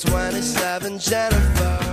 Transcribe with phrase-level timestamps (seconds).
[0.00, 1.89] 27 Jennifer.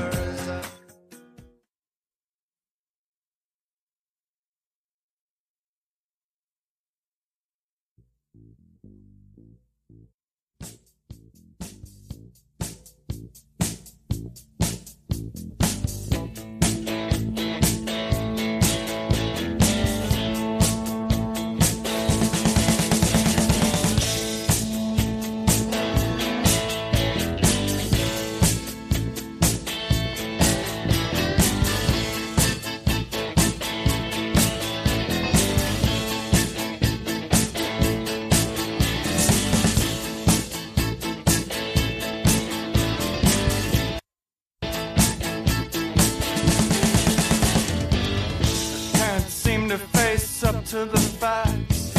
[50.77, 51.91] to the facts.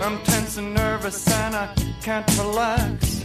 [0.00, 1.68] I'm tense and nervous and I
[2.00, 3.22] can't relax.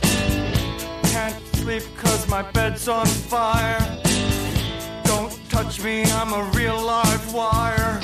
[1.13, 3.79] Can't sleep cause my bed's on fire.
[5.05, 8.02] Don't touch me, I'm a real live wire.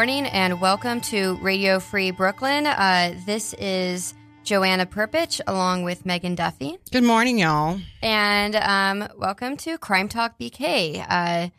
[0.00, 2.66] morning and welcome to Radio Free Brooklyn.
[2.66, 4.14] Uh, this is
[4.44, 6.78] Joanna Perpich along with Megan Duffy.
[6.90, 7.78] Good morning, y'all.
[8.00, 11.04] And um, welcome to Crime Talk BK.
[11.06, 11.50] Uh,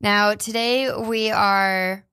[0.00, 2.06] now, today we are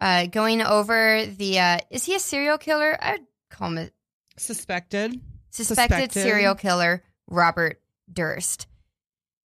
[0.00, 2.96] uh, going over the uh, is he a serial killer?
[2.98, 3.20] I'd
[3.50, 3.90] call him a-
[4.38, 5.20] suspected.
[5.50, 5.94] suspected.
[5.94, 8.66] Suspected serial killer, Robert Durst.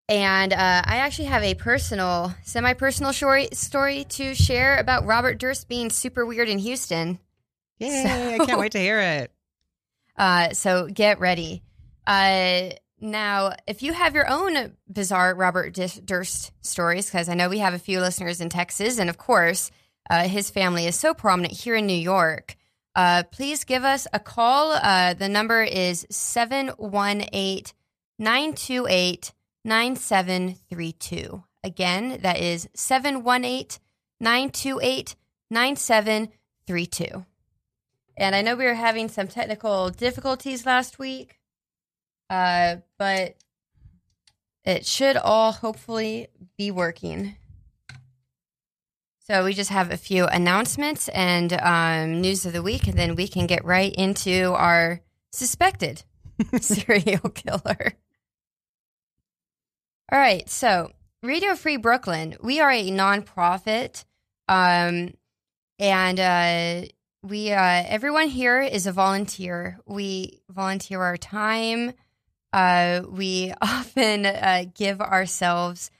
[0.09, 5.37] And uh, I actually have a personal, semi personal story, story to share about Robert
[5.37, 7.19] Durst being super weird in Houston.
[7.77, 8.39] Yay!
[8.41, 9.31] I can't wait to hear it.
[10.17, 11.63] Uh, so get ready.
[12.05, 15.73] Uh, now, if you have your own bizarre Robert
[16.03, 19.71] Durst stories, because I know we have a few listeners in Texas, and of course,
[20.09, 22.57] uh, his family is so prominent here in New York,
[22.97, 24.73] uh, please give us a call.
[24.73, 27.63] Uh, the number is 718
[28.17, 29.31] 928
[29.65, 31.43] 9732.
[31.63, 33.79] Again, that is 718
[34.19, 35.15] 928
[35.49, 37.25] 9732.
[38.17, 41.39] And I know we were having some technical difficulties last week,
[42.29, 43.35] uh, but
[44.65, 46.27] it should all hopefully
[46.57, 47.37] be working.
[49.19, 53.15] So we just have a few announcements and um, news of the week, and then
[53.15, 55.01] we can get right into our
[55.31, 56.03] suspected
[56.59, 57.93] serial killer.
[60.11, 60.91] All right, so
[61.21, 64.05] Radio Free Brooklyn, we are a nonprofit,
[64.47, 65.13] um,
[65.77, 66.87] and uh,
[67.21, 69.77] we uh, everyone here is a volunteer.
[69.85, 71.93] We volunteer our time.
[72.51, 75.91] Uh, we often uh, give ourselves,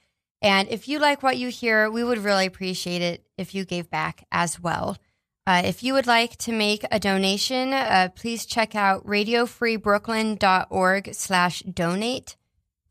[0.41, 3.91] and if you like what you hear, we would really appreciate it if you gave
[3.91, 4.97] back as well.
[5.45, 11.61] Uh, if you would like to make a donation, uh, please check out radiofreebrooklyn.org slash
[11.61, 12.35] donate.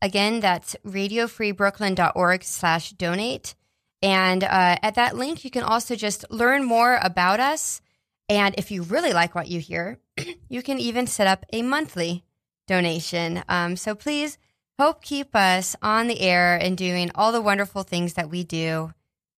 [0.01, 3.55] Again, that's radiofreebrooklyn.org slash donate.
[4.01, 7.81] And uh, at that link, you can also just learn more about us.
[8.29, 9.99] And if you really like what you hear,
[10.49, 12.23] you can even set up a monthly
[12.67, 13.43] donation.
[13.49, 14.37] Um, so please
[14.77, 18.93] help keep us on the air and doing all the wonderful things that we do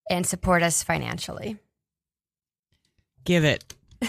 [0.09, 1.57] and support us financially.
[3.23, 3.73] Give it.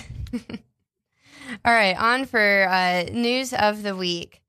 [1.64, 4.42] All right, on for uh, news of the week.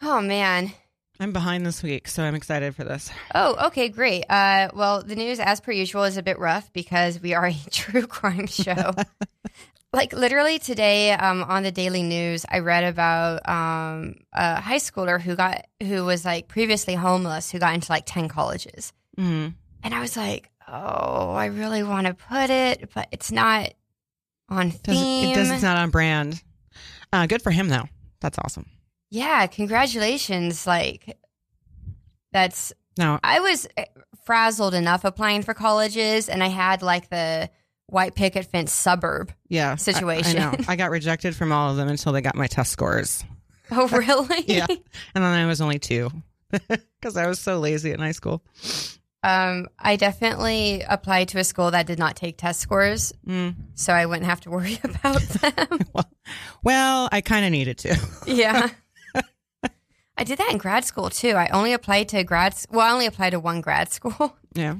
[0.00, 0.72] Oh, man.
[1.22, 3.08] I'm behind this week, so I'm excited for this.
[3.34, 4.24] Oh, okay, great.
[4.28, 7.54] Uh, well, the news, as per usual, is a bit rough because we are a
[7.70, 8.90] true crime show.
[9.92, 15.20] like literally today, um, on the daily news, I read about um, a high schooler
[15.20, 19.54] who got who was like previously homeless, who got into like ten colleges, Mm.
[19.84, 23.72] and I was like, oh, I really want to put it, but it's not
[24.48, 25.30] on Doesn't, theme.
[25.30, 25.50] it does.
[25.50, 26.42] It's not on brand.
[27.12, 27.84] Uh, good for him, though.
[28.20, 28.66] That's awesome.
[29.12, 30.66] Yeah, congratulations!
[30.66, 31.18] Like,
[32.32, 33.18] that's no.
[33.22, 33.84] I was eh,
[34.24, 37.50] frazzled enough applying for colleges, and I had like the
[37.86, 39.32] white picket fence suburb.
[39.48, 40.38] yeah, I- Situation.
[40.38, 40.56] I, know.
[40.68, 43.24] I got rejected from all of them until they got my test scores.
[43.74, 44.44] Oh, really?
[44.46, 44.78] Yeah, and
[45.14, 46.10] then I was only two
[46.50, 48.42] because I was so lazy in high school.
[49.22, 53.54] Um, I definitely applied to a school that did not take test scores, Mm.
[53.74, 55.78] so I wouldn't have to worry about them.
[55.94, 56.10] Well,
[56.62, 57.96] well, I kind of needed to.
[58.26, 58.68] yeah.
[60.16, 61.32] I did that in grad school too.
[61.32, 62.54] I only applied to grad.
[62.70, 64.76] Well, I only applied to one grad school, yeah.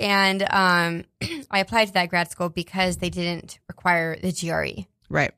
[0.00, 1.04] and um,
[1.50, 4.84] I applied to that grad school because they didn't require the GRE.
[5.08, 5.32] Right.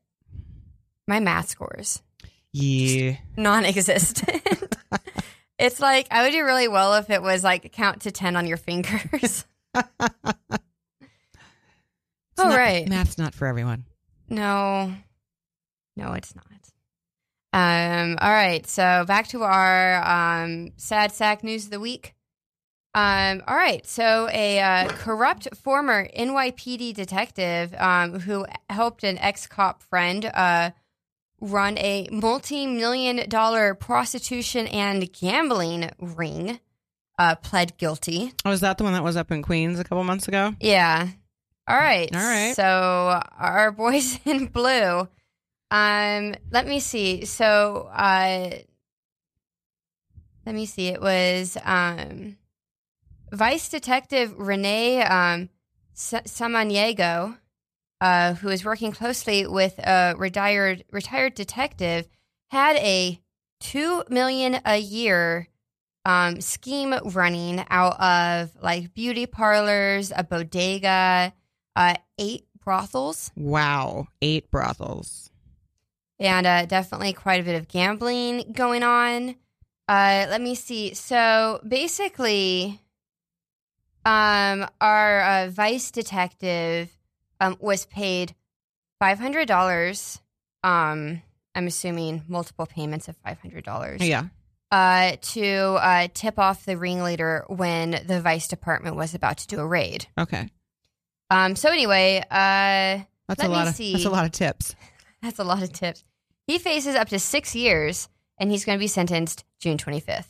[1.07, 2.03] My math scores
[2.53, 3.17] Yeah.
[3.37, 4.77] non-existent.
[5.59, 8.47] it's like I would do really well if it was like count to ten on
[8.47, 9.45] your fingers.
[9.75, 9.83] All
[12.39, 12.89] not- right.
[12.89, 13.85] Math's not for everyone.
[14.29, 14.93] No,
[15.97, 16.47] no, it's not.
[17.55, 18.19] Um.
[18.21, 18.67] All right.
[18.67, 22.15] So back to our um sad sack news of the week.
[22.97, 23.43] Um.
[23.47, 23.87] All right.
[23.87, 30.73] So a uh, corrupt former NYPD detective um who helped an ex cop friend uh
[31.41, 36.59] run a multi million dollar prostitution and gambling ring
[37.21, 38.33] uh pled guilty.
[38.45, 40.55] Oh, is that the one that was up in Queens a couple months ago?
[40.59, 41.07] Yeah.
[41.69, 42.13] All right.
[42.13, 42.57] All right.
[42.57, 45.09] So our boys in blue.
[45.75, 47.25] Um, let me see.
[47.25, 48.51] So uh
[50.47, 50.89] let me see.
[50.89, 52.37] It was um
[53.33, 55.49] Vice Detective Renee um
[55.95, 57.39] Sa- Samaniego,
[58.01, 62.09] uh, who is working closely with a retired retired detective,
[62.51, 63.21] had a
[63.59, 65.49] two million a year
[66.05, 71.33] um, scheme running out of like beauty parlors, a bodega,
[71.75, 74.09] uh, eight brothels, Wow.
[74.23, 75.31] Eight brothels.
[76.25, 79.37] And uh, definitely quite a bit of gambling going on.
[79.87, 80.95] Uh, let me see.
[80.95, 82.81] So basically,
[84.05, 86.91] um, our uh, vice detective
[87.41, 88.35] um, was paid
[88.99, 90.21] five hundred dollars
[90.65, 91.21] um,
[91.55, 94.01] I'm assuming multiple payments of five hundred dollars.
[94.03, 94.25] Yeah.
[94.73, 95.47] Uh, to
[95.81, 100.07] uh, tip off the ringleader when the vice department was about to do a raid.
[100.19, 100.49] Okay.
[101.31, 101.55] Um.
[101.55, 103.93] So anyway, uh, That's Let a me lot of see.
[103.93, 104.75] that's a lot of tips.
[105.23, 106.03] that's a lot of tips.
[106.47, 108.09] He faces up to six years,
[108.39, 110.27] and he's going to be sentenced June 25th.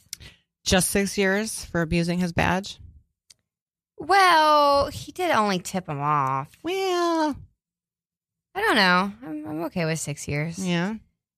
[0.64, 2.78] Just six years for abusing his badge.
[3.98, 6.48] Well, he did only tip him off.
[6.62, 7.36] Well,
[8.54, 9.12] I don't know.
[9.26, 10.58] I'm, I'm okay with six years.
[10.58, 10.94] yeah.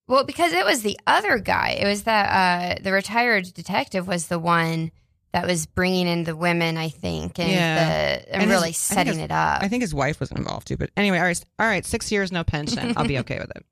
[0.09, 1.71] Well, because it was the other guy.
[1.81, 4.93] It was that uh, the retired detective was the one
[5.33, 7.75] that was bringing in the women, I think, and, Yeah.
[8.19, 9.63] the, and, And really think setting his- it up.
[9.65, 10.77] I think his wife was involved too.
[10.77, 12.95] But anyway, all right, all right, six years, no pension.
[12.97, 13.67] I'll be okay with it.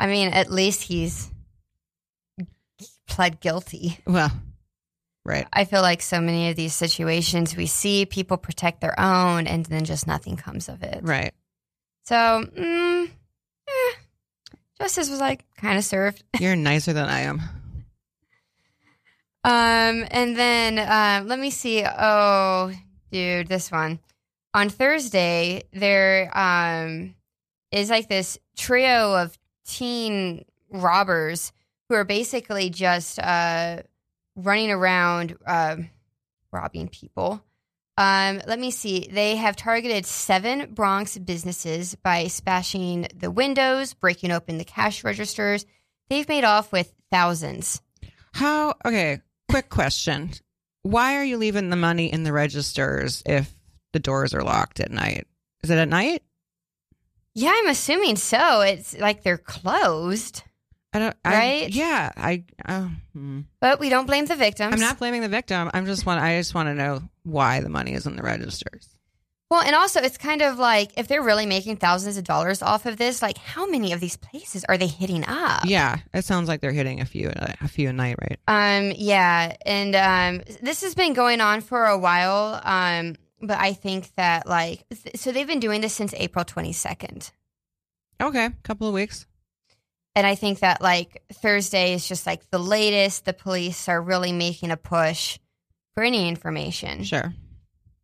[0.00, 1.30] I mean, at least he's
[3.06, 3.98] pled guilty.
[4.06, 4.32] Well,
[5.26, 5.46] right.
[5.52, 9.66] I feel like so many of these situations we see people protect their own and
[9.66, 11.00] then just nothing comes of it.
[11.02, 11.34] Right.
[12.04, 13.10] So, mm,
[13.68, 13.92] eh,
[14.80, 16.24] justice was like kind of served.
[16.40, 17.42] You're nicer than I am.
[19.44, 21.84] Um, and then um, let me see.
[21.84, 22.72] Oh,
[23.12, 23.98] dude, this one
[24.54, 27.14] on Thursday there um
[27.70, 29.38] is like this trio of
[29.70, 31.52] teen robbers
[31.88, 33.82] who are basically just uh
[34.36, 35.90] running around um
[36.52, 37.42] robbing people.
[37.96, 39.08] Um, let me see.
[39.10, 45.66] They have targeted seven Bronx businesses by smashing the windows, breaking open the cash registers.
[46.08, 47.82] They've made off with thousands.
[48.32, 48.74] How?
[48.86, 49.20] Okay.
[49.50, 50.30] Quick question.
[50.82, 53.52] Why are you leaving the money in the registers if
[53.92, 55.26] the doors are locked at night?
[55.62, 56.22] Is it at night?
[57.34, 58.60] Yeah, I'm assuming so.
[58.60, 60.42] It's like they're closed,
[60.92, 61.16] I don't.
[61.24, 61.70] I, Right?
[61.70, 62.10] Yeah.
[62.16, 62.44] I.
[62.68, 63.40] Oh, hmm.
[63.60, 64.72] but we don't blame the victims.
[64.74, 65.70] I'm not blaming the victim.
[65.72, 66.20] I'm just want.
[66.20, 68.88] I just want to know why the money is in the registers.
[69.50, 72.86] Well, and also it's kind of like if they're really making thousands of dollars off
[72.86, 75.64] of this, like how many of these places are they hitting up?
[75.64, 75.98] Yeah.
[76.14, 78.38] It sounds like they're hitting a few a few a night, right?
[78.46, 82.60] Um, yeah, and um, this has been going on for a while.
[82.62, 87.30] Um, but I think that like so they've been doing this since April 22nd,
[88.20, 88.50] Okay.
[88.62, 89.26] Couple of weeks.
[90.14, 93.24] and I think that like Thursday is just like the latest.
[93.24, 95.38] The police are really making a push
[95.94, 97.32] for any information, Sure.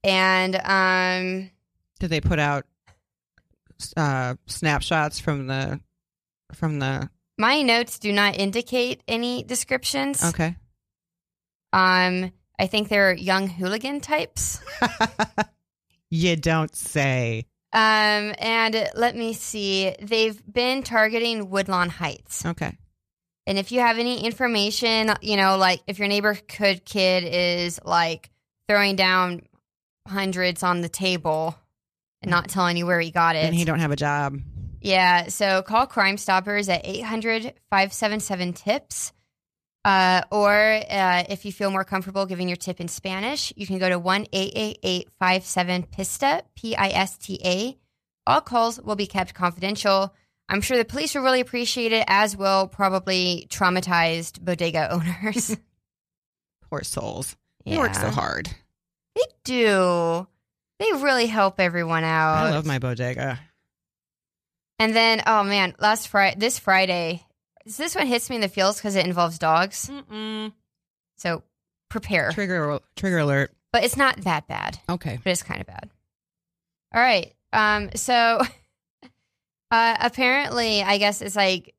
[0.04, 1.50] and um.
[1.98, 2.64] Did they put out
[3.96, 5.80] uh, snapshots from the
[6.54, 7.08] from the?
[7.38, 10.24] My notes do not indicate any descriptions.
[10.24, 10.56] Okay.
[11.72, 14.60] Um, I think they're young hooligan types.
[16.10, 17.46] you don't say.
[17.72, 19.94] Um, and let me see.
[20.00, 22.46] They've been targeting Woodlawn Heights.
[22.46, 22.76] Okay.
[23.46, 28.30] And if you have any information, you know, like if your neighborhood kid is like
[28.68, 29.42] throwing down
[30.06, 31.56] hundreds on the table
[32.22, 33.44] and not telling you where he got it.
[33.44, 34.38] And he don't have a job.
[34.80, 39.12] Yeah, so call Crime Stoppers at 800 577 TIPS.
[39.86, 43.78] Uh, or uh, if you feel more comfortable giving your tip in Spanish, you can
[43.78, 47.78] go to 1 888 57 PISTA, P I S T A.
[48.26, 50.12] All calls will be kept confidential.
[50.48, 54.90] I'm sure the police will really appreciate it, as will probably traumatized bodega
[55.22, 55.56] owners.
[56.68, 57.36] Poor souls.
[57.64, 58.50] They work so hard.
[59.14, 60.26] They do.
[60.80, 62.46] They really help everyone out.
[62.46, 63.38] I love my bodega.
[64.80, 67.25] And then, oh man, last Friday, this Friday,
[67.66, 69.90] this one hits me in the feels because it involves dogs.
[69.90, 70.52] Mm-mm.
[71.16, 71.42] So
[71.88, 72.30] prepare.
[72.32, 73.52] Trigger trigger alert.
[73.72, 75.18] But it's not that bad, Okay.
[75.22, 75.90] but it's kind of bad.
[76.94, 77.34] All right.
[77.52, 77.90] Um.
[77.94, 78.40] So,
[79.70, 81.74] uh, apparently, I guess it's like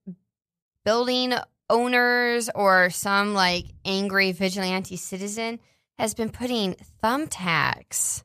[0.85, 1.33] building
[1.69, 5.59] owners or some like angry vigilante citizen
[5.97, 8.23] has been putting thumbtacks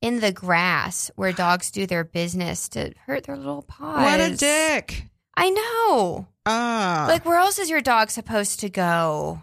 [0.00, 4.02] in the grass where dogs do their business to hurt their little paws.
[4.04, 5.06] What a dick.
[5.36, 6.26] I know.
[6.46, 7.06] Ah.
[7.08, 9.42] Like, where else is your dog supposed to go?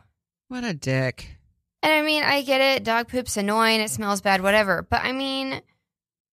[0.49, 1.37] what a dick.
[1.81, 2.83] And I mean, I get it.
[2.83, 3.79] Dog poop's annoying.
[3.81, 4.85] It smells bad, whatever.
[4.87, 5.61] But I mean,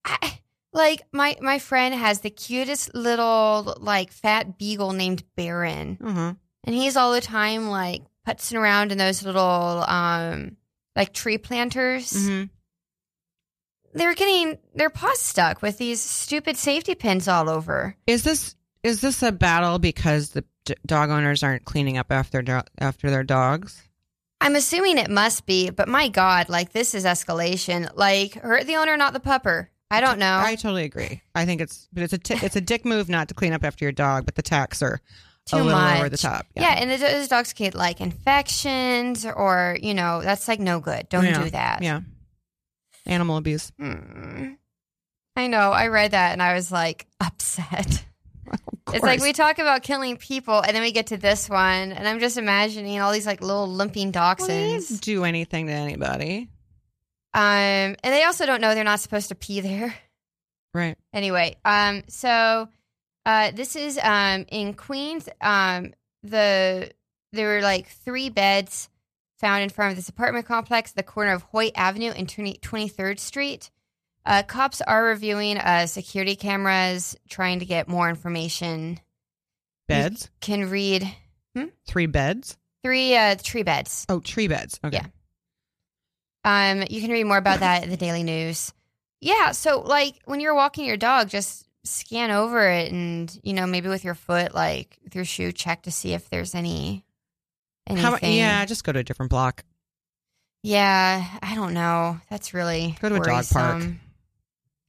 [0.04, 0.40] I,
[0.72, 6.34] like my my friend has the cutest little like fat beagle named Baron, Uh-huh.
[6.64, 10.56] and he's all the time like putzing around in those little um
[10.96, 12.10] like tree planters.
[12.26, 12.44] hmm
[13.94, 17.96] They're getting their paws stuck with these stupid safety pins all over.
[18.06, 22.40] Is this is this a battle because the d- dog owners aren't cleaning up after
[22.42, 23.82] do- after their dogs?
[24.40, 27.90] I'm assuming it must be, but my God, like this is escalation.
[27.94, 29.68] Like hurt the owner, not the pupper.
[29.90, 30.38] I don't know.
[30.44, 31.22] I totally agree.
[31.34, 33.64] I think it's but it's a t- it's a dick move not to clean up
[33.64, 35.00] after your dog, but the tacks are
[35.46, 35.98] Too a little much.
[35.98, 36.46] over the top.
[36.54, 41.08] Yeah, and the, those dogs get like infections or, you know, that's like no good.
[41.08, 41.42] Don't Yeah.
[41.42, 41.82] do that.
[41.82, 42.00] Yeah.
[43.06, 43.72] Animal abuse.
[43.78, 44.52] Hmm.
[45.36, 45.70] I know.
[45.72, 48.04] I read that and I was like upset.
[48.94, 52.06] It's like we talk about killing people, and then we get to this one, and
[52.08, 54.88] I'm just imagining all these like little limping Well, dachshunds.
[54.88, 56.48] didn't do anything to anybody.
[57.34, 59.94] um, and they also don't know they're not supposed to pee there.
[60.74, 60.96] Right.
[61.12, 62.68] Anyway, um, so
[63.26, 65.28] uh, this is um in Queens.
[65.40, 65.92] Um,
[66.22, 66.90] the
[67.32, 68.88] there were like three beds
[69.38, 73.20] found in front of this apartment complex, the corner of Hoyt Avenue and Twenty Third
[73.20, 73.70] Street.
[74.28, 79.00] Uh, cops are reviewing uh, security cameras, trying to get more information.
[79.88, 80.28] Beds?
[80.40, 81.10] Can read
[81.86, 82.56] Three beds?
[82.82, 84.04] three uh, tree beds.
[84.08, 84.78] Oh, tree beds.
[84.84, 85.00] Okay.
[85.02, 85.06] Yeah.
[86.44, 88.72] Um, you can read more about that in the Daily News.
[89.20, 93.66] Yeah, so like when you're walking your dog, just scan over it, and you know
[93.66, 97.04] maybe with your foot, like with your shoe, check to see if there's any
[97.88, 98.04] anything.
[98.12, 99.64] How, yeah, just go to a different block.
[100.62, 101.24] yeah.
[101.42, 102.20] I don't know.
[102.30, 103.82] That's really Go to a dog park.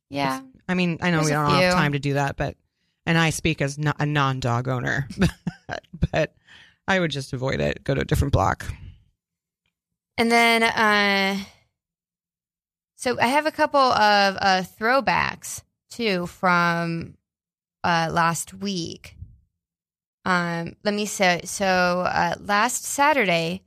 [0.09, 2.55] Yeah, I mean, I know There's we don't have time to do that, but
[3.05, 5.07] and I speak as not a non-dog owner,
[6.11, 6.33] but
[6.87, 7.83] I would just avoid it.
[7.83, 8.65] Go to a different block.
[10.17, 11.37] and then uh,
[12.95, 17.15] so I have a couple of uh throwbacks too from
[17.83, 19.15] uh last week.
[20.25, 21.65] Um, let me say so.
[21.65, 23.63] Uh, last Saturday,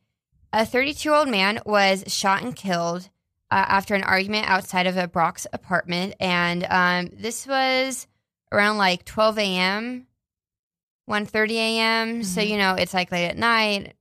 [0.53, 3.09] a 32 year old man was shot and killed
[3.53, 8.07] uh, after an argument outside of a Bronx apartment, and um, this was
[8.51, 10.07] around like 12 a.m.,
[11.09, 12.23] 1:30 a.m.
[12.25, 12.49] So Mhm.
[12.49, 13.95] you know it's like late at night.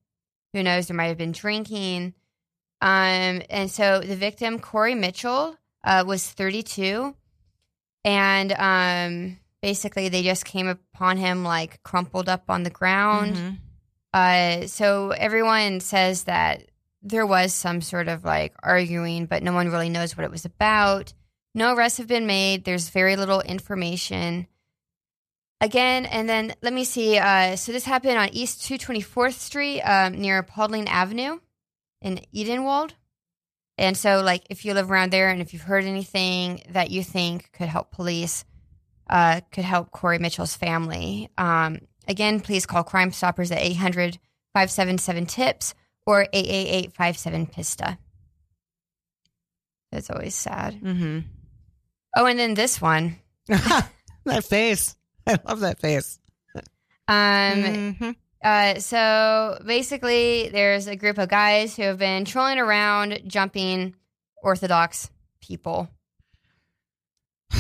[0.53, 0.88] Who knows?
[0.88, 2.13] There might have been drinking.
[2.81, 7.15] Um, and so the victim, Corey Mitchell, uh, was 32,
[8.03, 13.36] and um, basically they just came upon him like crumpled up on the ground.
[13.36, 13.58] Mhm.
[14.13, 16.63] Uh, so everyone says that
[17.01, 20.46] there was some sort of like arguing, but no one really knows what it was
[20.46, 21.13] about.
[21.53, 22.63] No arrests have been made.
[22.63, 24.48] There's very little information.
[25.60, 27.17] Again, and then let me see.
[27.17, 31.39] Uh, so this happened on East 224th Street um, near Paulding Avenue
[32.01, 32.91] in Edenwald.
[33.77, 37.03] And so, like, if you live around there and if you've heard anything that you
[37.03, 38.46] think could help police,
[39.09, 44.20] uh, could help Corey Mitchell's family, um, again, please call Crime Stoppers at 800
[44.53, 45.74] 577 TIPS
[46.05, 47.98] or 888 57 PISTA.
[49.92, 50.79] That's always sad.
[50.81, 51.20] Mm-hmm.
[52.18, 53.18] Oh, and then this one.
[53.48, 54.96] that face.
[55.27, 56.20] I love that face.
[57.07, 58.16] Um, Mhm.
[58.44, 63.96] Uh, so basically, there's a group of guys who have been trolling around, jumping
[64.42, 65.09] Orthodox
[65.42, 65.90] people.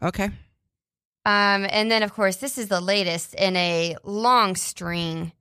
[0.00, 0.24] Okay.
[0.24, 5.32] Um, and then, of course, this is the latest in a long string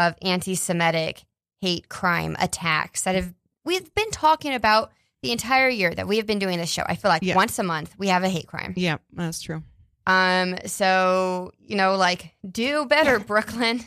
[0.00, 1.24] of anti-Semitic
[1.60, 3.34] hate crime attacks that have
[3.64, 4.90] we've been talking about
[5.22, 6.82] the entire year that we have been doing this show.
[6.86, 7.36] I feel like Yeah.
[7.36, 8.72] once a month we have a hate crime.
[8.76, 9.62] Yeah, that's true.
[10.06, 13.80] Um, so you know, like, do better, Brooklyn.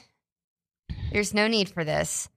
[1.12, 2.30] There's no need for this.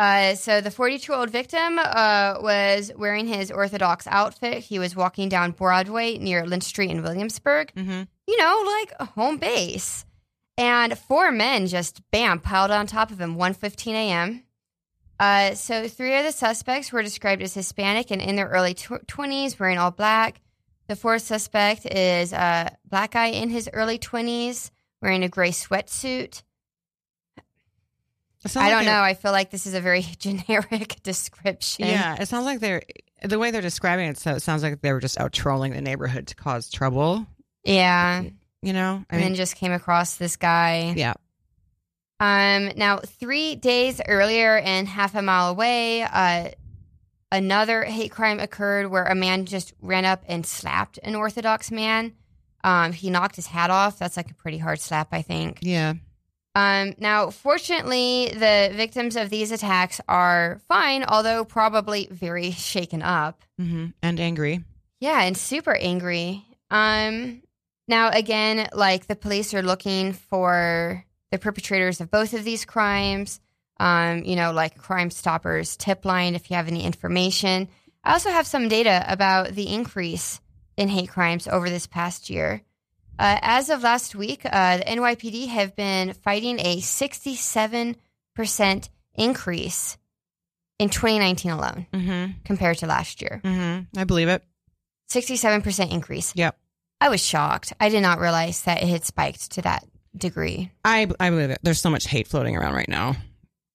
[0.00, 4.58] Uh, so the 42 year old victim uh, was wearing his Orthodox outfit.
[4.62, 7.72] He was walking down Broadway near Lynch Street in Williamsburg.
[7.74, 10.04] hmm You know, like home base.
[10.58, 13.36] And four men just bam piled on top of him.
[13.36, 14.42] 1:15 a.m.
[15.20, 19.06] Uh, so three of the suspects were described as Hispanic and in their early tw-
[19.06, 20.40] 20s, wearing all black.
[20.88, 24.70] The fourth suspect is a black guy in his early 20s,
[25.02, 26.42] wearing a gray sweatsuit.
[28.56, 29.00] I like don't know.
[29.00, 31.86] I feel like this is a very generic description.
[31.86, 32.82] Yeah, it sounds like they're
[33.22, 34.18] the way they're describing it.
[34.18, 37.26] So it sounds like they were just out trolling the neighborhood to cause trouble.
[37.64, 38.24] Yeah.
[38.62, 40.92] You know, I and mean, then just came across this guy.
[40.96, 41.14] yeah.
[42.20, 46.48] Um, now, three days earlier and half a mile away, uh,
[47.30, 52.14] another hate crime occurred where a man just ran up and slapped an Orthodox man.
[52.64, 54.00] Um, he knocked his hat off.
[54.00, 55.58] That's like a pretty hard slap, I think.
[55.62, 55.94] Yeah.
[56.56, 63.44] Um, now, fortunately, the victims of these attacks are fine, although probably very shaken up.
[63.58, 64.64] hmm And angry.
[64.98, 66.44] Yeah, and super angry.
[66.72, 67.42] Um
[67.88, 73.40] now again, like the police are looking for the perpetrators of both of these crimes.
[73.80, 77.68] Um, you know, like Crime Stoppers tip line if you have any information.
[78.02, 80.40] I also have some data about the increase
[80.76, 82.62] in hate crimes over this past year.
[83.20, 87.96] Uh, as of last week, uh, the NYPD have been fighting a 67%
[89.14, 89.98] increase
[90.78, 92.32] in 2019 alone Mm-hmm.
[92.44, 93.40] compared to last year.
[93.44, 93.98] Mm-hmm.
[93.98, 94.42] I believe it.
[95.10, 96.32] 67% increase.
[96.36, 96.56] Yep.
[97.00, 97.72] I was shocked.
[97.80, 99.84] I did not realize that it had spiked to that
[100.16, 100.70] degree.
[100.84, 101.58] I I believe it.
[101.62, 103.16] There's so much hate floating around right now.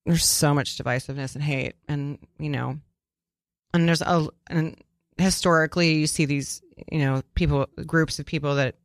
[0.06, 2.78] There's so much divisiveness and hate, and you know,
[3.74, 4.76] and there's a and
[5.18, 8.76] historically you see these you know people groups of people that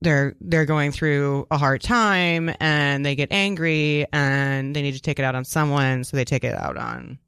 [0.00, 5.00] they're they're going through a hard time and they get angry and they need to
[5.00, 7.18] take it out on someone, so they take it out on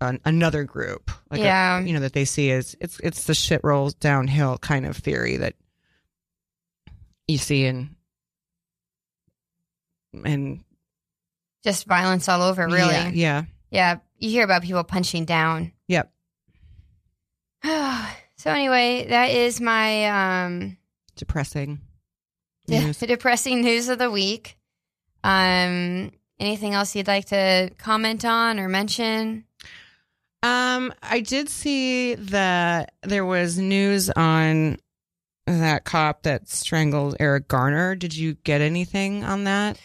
[0.00, 1.10] on another group.
[1.30, 1.80] Like a- Yeah.
[1.80, 5.36] you know that they see as it's it's the shit rolls downhill kind of theory
[5.38, 5.54] that
[7.26, 7.94] you see in
[10.24, 10.64] and
[11.64, 12.92] Just violence all over, really.
[12.94, 13.42] yeah, yeah.
[13.70, 15.72] Yeah, you hear about people punching down.
[15.88, 16.10] Yep.
[17.64, 20.06] so anyway, that is my
[20.46, 20.78] um
[21.16, 21.80] depressing
[22.66, 22.98] de- news.
[22.98, 24.56] depressing news of the week.
[25.24, 29.44] Um anything else you'd like to comment on or mention?
[30.42, 34.78] Um, I did see that there was news on
[35.46, 37.94] that cop that strangled Eric Garner.
[37.94, 39.80] Did you get anything on that?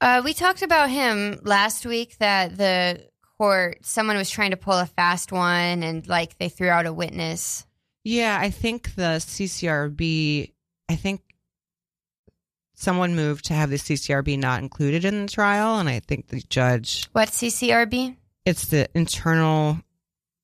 [0.00, 3.04] Uh we talked about him last week that the
[3.36, 6.92] court someone was trying to pull a fast one and like they threw out a
[6.92, 7.66] witness.
[8.04, 10.52] Yeah, I think the CCRB.
[10.88, 11.20] I think
[12.74, 16.40] someone moved to have the CCRB not included in the trial, and I think the
[16.48, 17.08] judge.
[17.12, 18.16] What CCRB?
[18.48, 19.78] It's the internal.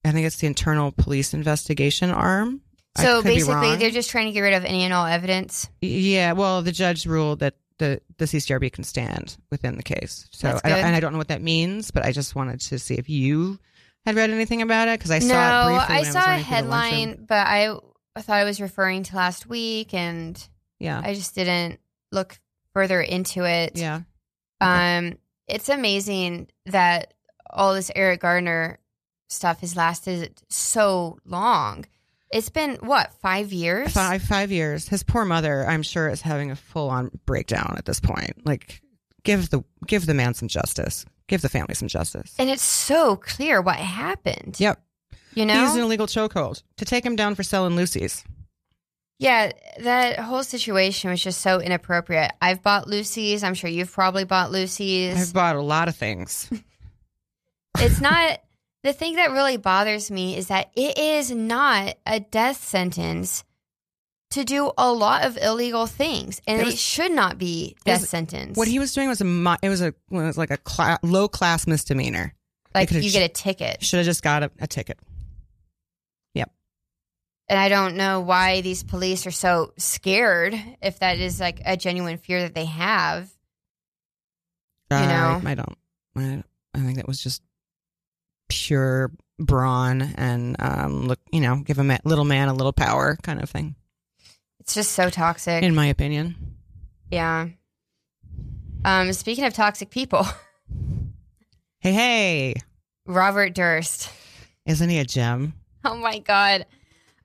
[0.05, 2.61] I think it's the internal police investigation arm.
[2.97, 5.69] So basically they're just trying to get rid of any and all evidence.
[5.81, 10.29] Yeah, well, the judge ruled that the the CCRB can stand within the case.
[10.31, 12.95] So, I and I don't know what that means, but I just wanted to see
[12.95, 13.59] if you
[14.07, 15.95] had read anything about it because I saw it briefly.
[15.97, 17.75] I saw a headline, but I,
[18.15, 20.37] I thought I was referring to last week, and
[20.79, 21.81] Yeah, I just didn't
[22.13, 22.39] look
[22.75, 23.77] further into it.
[23.77, 24.03] yeah,
[24.61, 27.14] Um, it's amazing that
[27.55, 28.79] all this Eric Garner
[29.29, 31.87] stuff has lasted so long.
[32.31, 33.93] It's been what five years?
[33.93, 34.89] five five years.
[34.89, 38.45] His poor mother, I'm sure, is having a full on breakdown at this point.
[38.45, 38.83] Like,
[39.23, 41.07] give the give the man some justice.
[41.27, 42.35] Give the family some justice.
[42.39, 44.57] and it's so clear what happened.
[44.59, 44.79] Yep,
[45.35, 48.25] You know, he's an illegal chokehold to take him down for selling loosies.
[49.19, 52.33] Yeah, that whole situation was just so inappropriate.
[52.43, 53.43] I've bought loosies.
[53.43, 55.15] I'm sure you've probably bought loosies.
[55.17, 56.51] I've bought a lot of things.
[57.79, 58.41] it's not
[58.83, 63.45] the thing that really bothers me is that it is not a death sentence
[64.31, 68.09] to do a lot of illegal things, and It it, should not be was- death
[68.09, 68.57] sentence.
[68.57, 71.29] What he was doing was a it was a it was like a cla- low
[71.29, 72.35] class misdemeanor.
[72.75, 74.99] like you get a ticket, Should have just got a, a ticket.
[76.35, 76.51] Yep.
[77.49, 80.55] And I don't know why these police are so scared.
[80.83, 83.31] If that is like a genuine fear that they have,
[84.91, 85.43] You Uh, know?
[85.49, 85.79] I, I don't.
[86.17, 86.43] I,
[86.75, 87.41] I think that was just
[88.49, 93.17] pure brawn and um, look, you know, give a ma- little man a little power
[93.23, 93.75] kind of thing,
[94.61, 95.63] it's just so toxic.
[95.63, 96.37] in my opinion.
[97.11, 97.49] yeah.
[98.85, 100.27] Um, speaking of toxic people,
[101.81, 102.55] Hey, hey,
[103.07, 104.11] Robert Durst.
[104.67, 105.55] isn't he a gem?
[105.85, 106.67] Oh my god.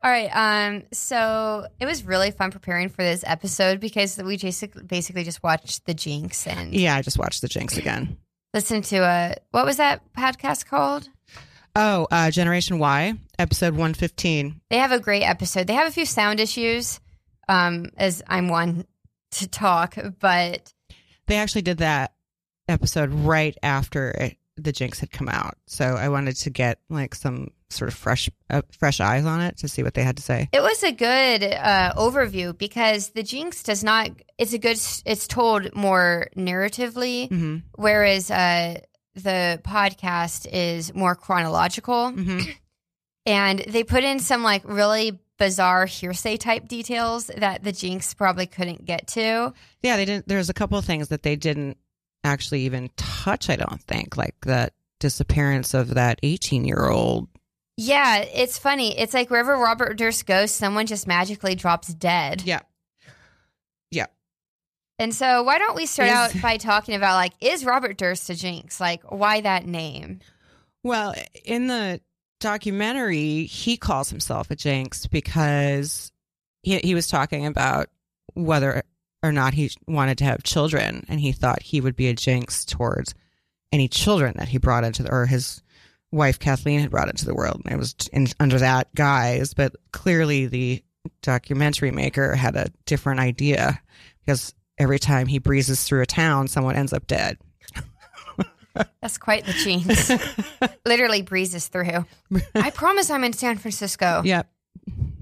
[0.04, 0.30] All right.
[0.34, 0.84] Um.
[0.94, 5.86] So it was really fun preparing for this episode because we just basically just watched
[5.86, 8.18] the Jinx and Yeah, I just watched the Jinx again.
[8.54, 11.08] Listened to a what was that podcast called?
[11.76, 14.62] Oh, uh, Generation Why, episode one fifteen.
[14.70, 15.68] They have a great episode.
[15.68, 17.00] They have a few sound issues,
[17.48, 18.86] um, as I'm one
[19.32, 20.74] to talk, but
[21.28, 22.14] They actually did that
[22.68, 27.14] episode right after it, the Jinx had come out, so I wanted to get like
[27.14, 30.24] some sort of fresh, uh, fresh eyes on it to see what they had to
[30.24, 30.50] say.
[30.52, 34.10] it was a good uh, overview because the Jinx does not.
[34.38, 34.78] It's a good.
[35.06, 38.80] It's told more narratively, hmm whereas uh,
[39.16, 42.12] the podcast is more chronological.
[42.12, 42.40] hmm
[43.26, 48.46] and they put in some like really bizarre hearsay type details that the jinx probably
[48.46, 50.28] couldn't get to Yeah, they didn't.
[50.28, 51.78] There's a couple of things that they didn't
[52.24, 53.50] actually even touch.
[53.50, 57.30] I don't think, like that disappearance of that 18 year old.
[57.80, 58.98] Yeah it's funny.
[59.00, 62.42] It's like wherever robert durst goes someone just magically drops dead.
[62.44, 62.62] Yeah,
[63.92, 64.08] Yeah.
[64.98, 68.30] and so why don't we start Is- out by talking about like is robert durst
[68.30, 68.80] a jinx?
[68.80, 70.20] Like why that name?
[70.84, 71.14] Well,
[71.46, 72.00] in the
[72.40, 76.12] documentary, he calls himself a jinx because
[76.64, 77.88] he he was talking about
[78.34, 78.84] whether
[79.22, 82.64] or not he wanted to have children, and he thought he would be a jinx
[82.64, 83.14] towards
[83.72, 85.62] any children that he brought into the or his
[86.12, 87.62] wife Kathleen had brought into the world.
[87.66, 90.84] And it was in, under that guise, but clearly the
[91.22, 93.80] documentary maker had a different idea
[94.26, 97.38] because every time he breezes through a town, someone ends up dead.
[99.02, 100.12] that's quite the jinx
[100.86, 102.06] literally breezes through
[102.56, 104.48] i promise i'm in san francisco Yep.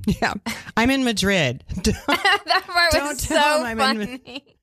[0.06, 0.34] Yeah.
[0.76, 1.64] I'm in Madrid.
[1.84, 4.58] that part Don't was so him I'm in- funny.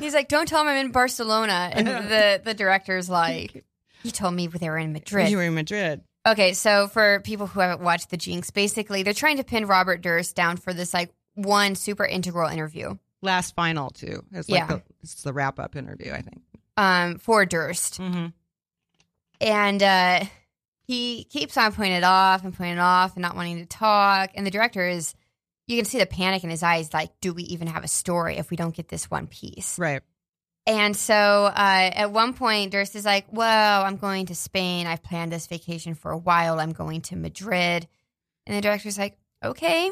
[0.00, 3.64] He's like, "Don't tell him I'm in Barcelona," and the the director's like,
[4.04, 6.02] "You told me they were in Madrid." you were in Madrid.
[6.26, 10.00] okay, so for people who haven't watched The Jinx, basically they're trying to pin Robert
[10.00, 14.22] Durst down for this like one super integral interview Last final too.
[14.32, 14.66] It's like Yeah.
[14.66, 16.42] the, it's the wrap up interview, I think.
[16.76, 17.98] um, for Durst.
[17.98, 18.26] Mm-hmm.
[19.40, 20.24] And uh,
[20.86, 24.30] he keeps on pointing it off and pointing it off and not wanting to talk.
[24.34, 25.14] And the director is,
[25.66, 28.36] you can see the panic in his eyes like, do we even have a story
[28.36, 29.78] if we don't get this one piece?
[29.78, 30.02] Right.
[30.66, 31.50] And so uh,
[31.94, 34.86] at one point, Durst is like, Whoa, I'm going to Spain.
[34.86, 36.58] I've planned this vacation for a while.
[36.58, 37.86] I'm going to Madrid.
[38.46, 39.90] And the director's like, okay,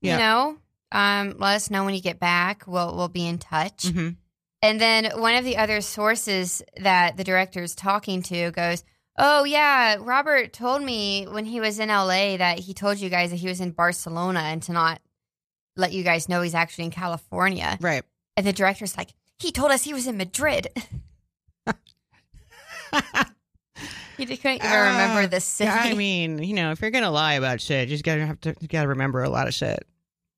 [0.00, 0.12] Yeah.
[0.12, 0.56] you know,
[0.92, 2.64] um, let us know when you get back.
[2.66, 3.84] We'll, we'll be in touch.
[3.84, 4.10] Mm-hmm.
[4.62, 8.82] And then one of the other sources that the director's talking to goes,
[9.18, 13.30] Oh, yeah, Robert told me when he was in LA that he told you guys
[13.30, 15.00] that he was in Barcelona and to not
[15.76, 17.76] let you guys know he's actually in California.
[17.80, 18.02] Right.
[18.36, 20.68] And the director's like, He told us he was in Madrid.
[24.16, 25.68] he couldn't even remember Uh, the city.
[25.70, 28.54] I mean, you know, if you're gonna lie about shit, you just gotta have to
[28.68, 29.86] gotta remember a lot of shit.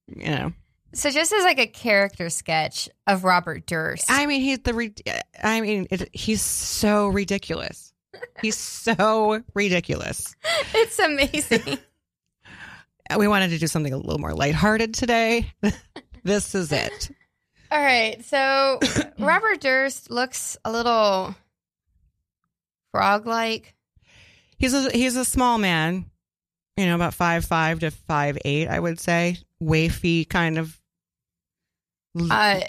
[0.08, 0.52] You know.
[0.94, 4.06] so, just as like a character sketch of Robert Durst.
[4.10, 4.72] I mean, he's the.
[4.72, 4.94] Re-
[5.42, 7.92] I mean, it, he's so ridiculous.
[8.40, 10.34] He's so ridiculous.
[10.74, 11.78] it's amazing.
[13.18, 15.52] We wanted to do something a little more lighthearted today.
[16.24, 17.10] this is it.
[17.76, 18.24] All right.
[18.24, 18.80] So
[19.18, 21.34] Robert Durst looks a little
[22.90, 23.74] frog like.
[24.56, 26.06] He's a he's a small man,
[26.78, 29.36] you know, about five five to five eight, I would say.
[29.62, 30.80] Wafy kind of
[32.18, 32.60] Uh,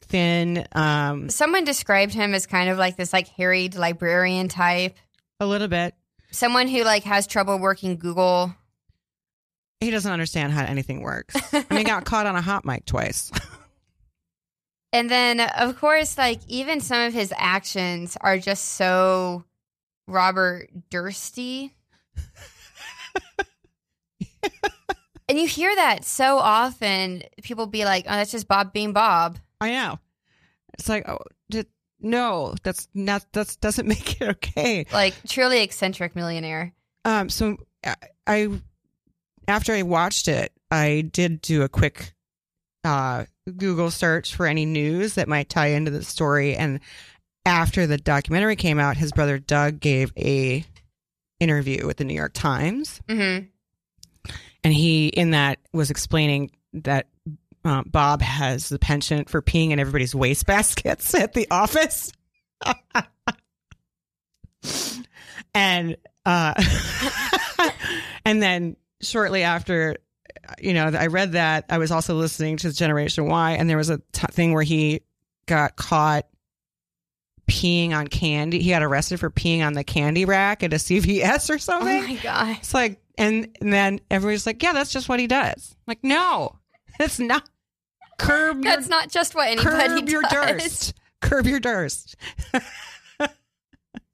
[0.00, 4.96] thin, um, someone described him as kind of like this like harried librarian type.
[5.38, 5.94] a little bit.
[6.32, 8.52] Someone who like has trouble working Google.
[9.78, 11.36] He doesn't understand how anything works.
[11.54, 13.30] I mean, he got caught on a hot mic twice.
[14.92, 19.44] And then of course like even some of his actions are just so
[20.10, 21.72] Robert Dursty.
[25.28, 27.22] and you hear that so often.
[27.42, 29.98] People be like, "Oh, that's just Bob being Bob." I know.
[30.74, 31.18] It's like, oh,
[31.50, 31.66] did,
[32.00, 33.24] no, that's not.
[33.32, 34.86] That's doesn't make it okay.
[34.92, 36.72] Like truly eccentric millionaire.
[37.04, 37.94] Um, so I,
[38.26, 38.48] I
[39.48, 42.14] after I watched it, I did do a quick
[42.84, 46.56] uh, Google search for any news that might tie into the story.
[46.56, 46.80] And
[47.44, 50.64] after the documentary came out, his brother Doug gave a
[51.38, 53.46] interview with the New York Times, Mm-hmm.
[54.64, 57.08] and he in that was explaining that.
[57.62, 62.10] Uh, Bob has the penchant for peeing in everybody's wastebaskets at the office.
[65.54, 66.54] and uh
[68.24, 69.96] and then shortly after
[70.60, 73.90] you know i read that i was also listening to generation why and there was
[73.90, 75.00] a t- thing where he
[75.46, 76.26] got caught
[77.48, 81.50] peeing on candy he got arrested for peeing on the candy rack at a cvs
[81.50, 82.04] or oh something.
[82.04, 82.56] Oh my god.
[82.58, 86.04] it's like and, and then everybody's like yeah that's just what he does I'm like
[86.04, 86.56] no
[86.98, 87.48] that's not
[88.18, 90.60] curb your That's not just what anybody curb your does.
[90.62, 90.94] durst.
[91.22, 92.16] Curb your durst.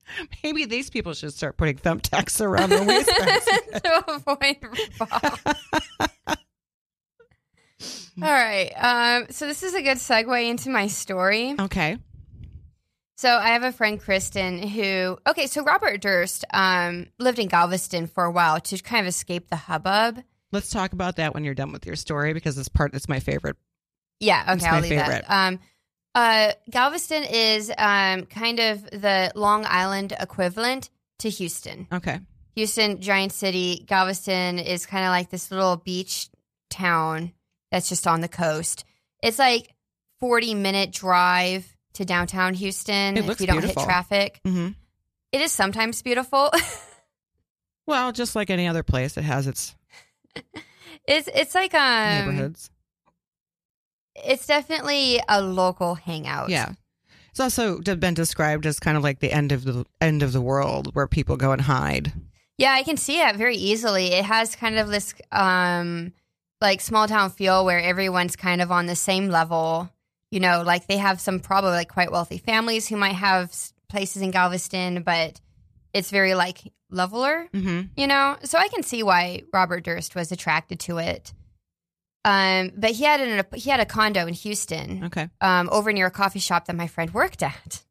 [0.42, 3.46] Maybe these people should start putting thumbtacks around their waistbands.
[3.82, 4.56] to avoid
[4.98, 5.56] Bob.
[8.22, 8.70] All right.
[8.76, 11.54] Um, so this is a good segue into my story.
[11.58, 11.98] okay.
[13.18, 15.46] So I have a friend, Kristen, who okay.
[15.46, 19.56] So Robert Durst um, lived in Galveston for a while to kind of escape the
[19.56, 20.22] hubbub.
[20.52, 23.20] Let's talk about that when you're done with your story because this part is my
[23.20, 23.56] favorite.
[24.20, 24.52] Yeah.
[24.52, 24.70] It's Okay.
[24.70, 25.24] my I'll leave favorite.
[25.28, 25.30] that.
[25.48, 25.58] Um,
[26.16, 31.86] uh, Galveston is um, kind of the Long Island equivalent to Houston.
[31.92, 32.18] Okay.
[32.54, 33.84] Houston, giant city.
[33.86, 36.28] Galveston is kind of like this little beach
[36.70, 37.32] town
[37.70, 38.84] that's just on the coast.
[39.22, 39.74] It's like
[40.20, 43.82] 40 minute drive to downtown Houston It if you don't beautiful.
[43.82, 44.40] hit traffic.
[44.44, 44.68] hmm
[45.32, 46.50] It is sometimes beautiful.
[47.86, 49.76] Well, just like any other place, it has its
[51.06, 52.70] it's it's like um neighborhoods.
[54.24, 56.48] It's definitely a local hangout.
[56.50, 56.72] Yeah.
[57.30, 60.40] It's also been described as kind of like the end of the end of the
[60.40, 62.12] world where people go and hide.
[62.58, 64.06] Yeah, I can see that very easily.
[64.14, 66.12] It has kind of this um
[66.62, 69.90] like small town feel where everyone's kind of on the same level.
[70.30, 73.54] You know, like they have some probably like quite wealthy families who might have
[73.88, 75.40] places in Galveston, but
[75.92, 77.88] it's very like leveler, Mm-hmm.
[77.96, 78.36] you know?
[78.42, 81.32] So I can see why Robert Durst was attracted to it.
[82.26, 85.30] Um, but he had an he had a condo in Houston Okay.
[85.40, 87.84] um, over near a coffee shop that my friend worked at.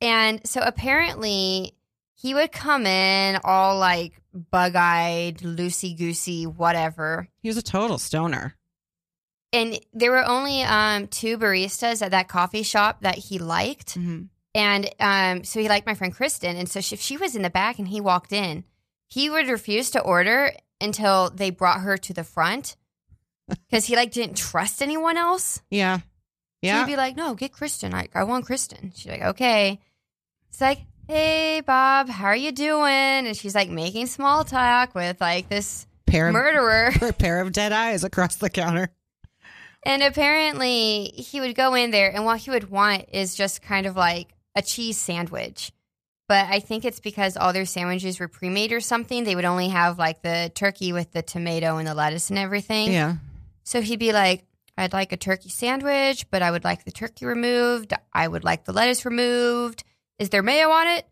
[0.00, 1.76] And so apparently
[2.20, 7.28] he would come in all like bug eyed, loosey goosey, whatever.
[7.40, 8.56] He was a total stoner.
[9.52, 13.94] And there were only um, two baristas at that coffee shop that he liked.
[13.96, 14.22] Mm-hmm.
[14.56, 16.56] And um, so he liked my friend Kristen.
[16.56, 18.64] And so she, if she was in the back and he walked in,
[19.08, 22.76] he would refuse to order until they brought her to the front
[23.48, 25.60] because he like didn't trust anyone else.
[25.70, 26.00] Yeah.
[26.60, 26.84] Yeah.
[26.84, 27.92] he'd be like, "No, get Kristen.
[27.94, 29.80] I I want Kristen." She's like, "Okay."
[30.48, 35.20] It's like, "Hey, Bob, how are you doing?" And she's like making small talk with
[35.20, 36.92] like this pair of murderer.
[37.02, 38.90] a pair of dead eyes across the counter.
[39.84, 43.86] And apparently, he would go in there, and what he would want is just kind
[43.86, 45.72] of like a cheese sandwich.
[46.28, 49.24] But I think it's because all their sandwiches were pre made or something.
[49.24, 52.92] They would only have like the turkey with the tomato and the lettuce and everything.
[52.92, 53.16] Yeah.
[53.64, 54.44] So he'd be like,
[54.76, 57.92] I'd like a turkey sandwich, but I would like the turkey removed.
[58.12, 59.84] I would like the lettuce removed.
[60.18, 61.06] Is there mayo on it?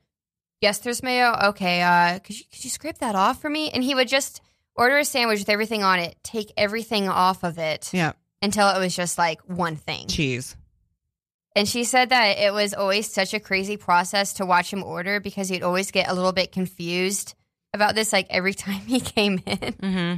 [0.60, 1.34] Yes, there's mayo.
[1.50, 3.70] Okay, uh, could you could you scrape that off for me?
[3.70, 4.40] And he would just
[4.74, 8.12] order a sandwich with everything on it, take everything off of it Yeah.
[8.42, 10.06] until it was just like one thing.
[10.08, 10.56] Cheese.
[11.56, 15.18] And she said that it was always such a crazy process to watch him order
[15.18, 17.34] because he'd always get a little bit confused
[17.74, 19.58] about this like every time he came in.
[19.58, 20.14] Mm-hmm.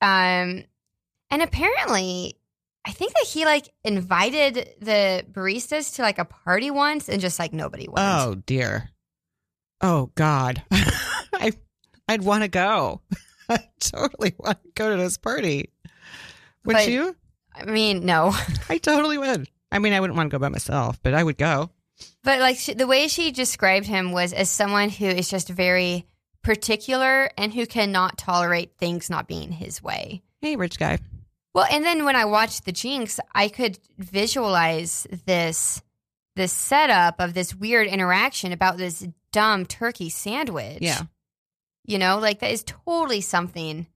[0.00, 0.64] Um
[1.30, 2.36] and apparently
[2.84, 7.38] I think that he like invited the baristas to like a party once and just
[7.38, 7.98] like nobody went.
[7.98, 8.90] Oh dear.
[9.80, 10.62] Oh God.
[10.72, 11.52] I
[12.08, 13.02] I'd want to go.
[13.48, 15.70] I totally want to go to this party.
[16.64, 17.14] Would But- you?
[17.54, 18.32] I mean, no.
[18.68, 19.48] I totally would.
[19.72, 21.70] I mean, I wouldn't want to go by myself, but I would go.
[22.22, 26.06] But like she, the way she described him was as someone who is just very
[26.42, 30.22] particular and who cannot tolerate things not being his way.
[30.40, 30.98] Hey, rich guy.
[31.58, 35.82] Well, and then when I watched the Jinx, I could visualize this
[36.36, 40.78] this setup of this weird interaction about this dumb turkey sandwich.
[40.82, 41.02] Yeah.
[41.84, 43.88] You know, like that is totally something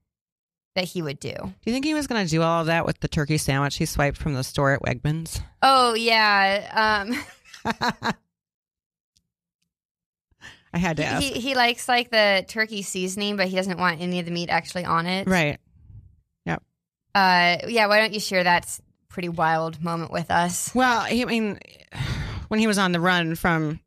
[0.75, 1.31] that he would do.
[1.31, 3.77] Do you think he was going to do all of that with the turkey sandwich
[3.77, 5.41] he swiped from the store at Wegmans?
[5.61, 7.05] Oh yeah.
[7.63, 7.73] Um
[10.73, 11.23] I had to ask.
[11.23, 14.49] he, he likes like the turkey seasoning, but he doesn't want any of the meat
[14.49, 15.29] actually on it.
[15.29, 15.59] right.
[17.15, 20.73] Uh yeah, why don't you share that pretty wild moment with us?
[20.73, 21.59] Well, I mean,
[22.47, 23.79] when he was on the run from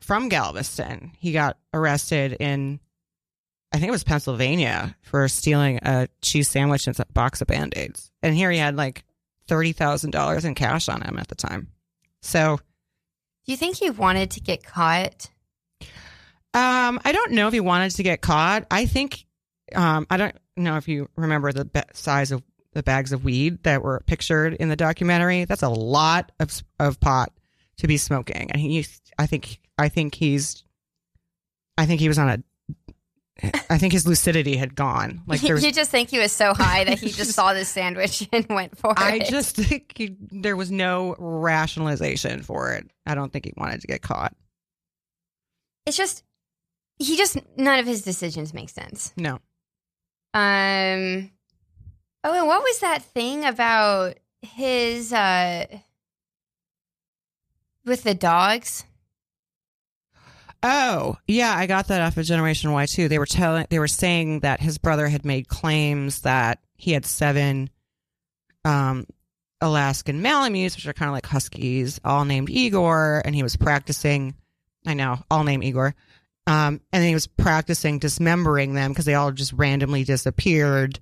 [0.00, 2.80] from Galveston, he got arrested in,
[3.72, 7.74] I think it was Pennsylvania, for stealing a cheese sandwich and a box of band
[7.76, 8.10] aids.
[8.22, 9.04] And here he had like
[9.48, 11.68] thirty thousand dollars in cash on him at the time.
[12.22, 12.58] So,
[13.44, 15.28] Do you think he wanted to get caught?
[16.54, 18.64] um, I don't know if he wanted to get caught.
[18.70, 19.26] I think,
[19.74, 23.82] um, I don't know if you remember the size of the bags of weed that
[23.82, 25.44] were pictured in the documentary.
[25.44, 27.32] That's a lot of of pot
[27.78, 28.86] to be smoking, and he.
[29.18, 29.60] I think.
[29.78, 30.64] I think he's.
[31.76, 32.42] I think he was on a.
[33.70, 35.22] I think his lucidity had gone.
[35.28, 38.28] Like was, you just think he was so high that he just saw this sandwich
[38.32, 39.22] and went for I it.
[39.22, 42.90] I just think he, there was no rationalization for it.
[43.06, 44.34] I don't think he wanted to get caught.
[45.86, 46.24] it's just
[46.98, 49.12] he just none of his decisions make sense.
[49.16, 49.38] No.
[50.34, 51.30] Um
[52.24, 55.66] Oh, and what was that thing about his uh
[57.84, 58.84] with the dogs?
[60.62, 63.08] Oh, yeah, I got that off of Generation Why too.
[63.08, 67.06] They were telling, they were saying that his brother had made claims that he had
[67.06, 67.70] seven
[68.64, 69.06] um,
[69.60, 74.34] Alaskan Malamutes, which are kind of like huskies, all named Igor, and he was practicing.
[74.86, 75.94] I know, all named Igor,
[76.46, 80.98] um, and he was practicing dismembering them because they all just randomly disappeared.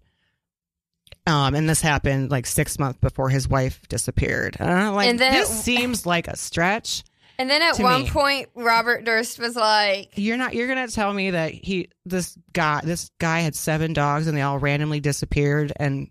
[1.27, 4.57] Um, and this happened like six months before his wife disappeared.
[4.61, 7.03] Like, And then this it- seems like a stretch.
[7.39, 8.09] And then at one me.
[8.11, 10.55] point Robert Durst was like You're not.
[10.55, 14.41] You're gonna tell me that he, this guy, this guy had seven dogs and they
[14.41, 16.09] all randomly disappeared, and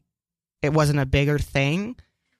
[0.61, 1.95] it wasn't a bigger thing.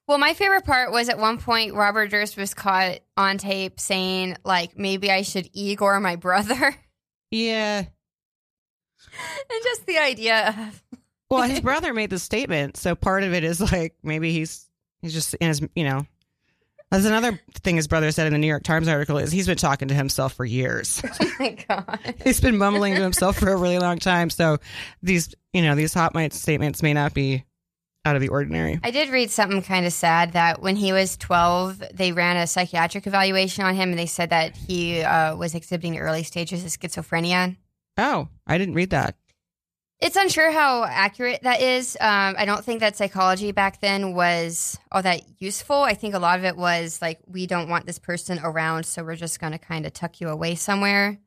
[0.08, 4.38] Well, my favorite part was at one point Robert Durst was caught on tape saying
[4.46, 6.76] like maybe I should Igor my brother.
[7.32, 7.80] Yeah.
[7.80, 13.44] and just the idea of Well, his brother made the statement, so part of it
[13.44, 14.68] is like maybe he's
[15.02, 16.06] he's just in his, you know.
[16.92, 19.58] That's another thing his brother said in the New York Times article is he's been
[19.58, 21.02] talking to himself for years.
[21.20, 22.00] Oh my god.
[22.24, 24.30] he's been mumbling to himself for a really long time.
[24.30, 24.60] So
[25.04, 27.44] these, you know, these hot mic statements may not be
[28.06, 28.80] out of the ordinary.
[28.84, 32.48] I did read something kind of sad that when he was 12, they ran a
[32.48, 36.72] psychiatric evaluation on him and they said that he uh, was exhibiting early stages of
[36.72, 37.58] schizophrenia.
[37.98, 39.18] Oh, I didn't read that.
[40.02, 41.96] It's unsure how accurate that is.
[42.00, 45.78] Um, I don't think that psychology back then was all that useful.
[45.78, 49.04] I think a lot of it was like, we don't want this person around, so
[49.04, 51.18] we're just going to kind of tuck you away somewhere.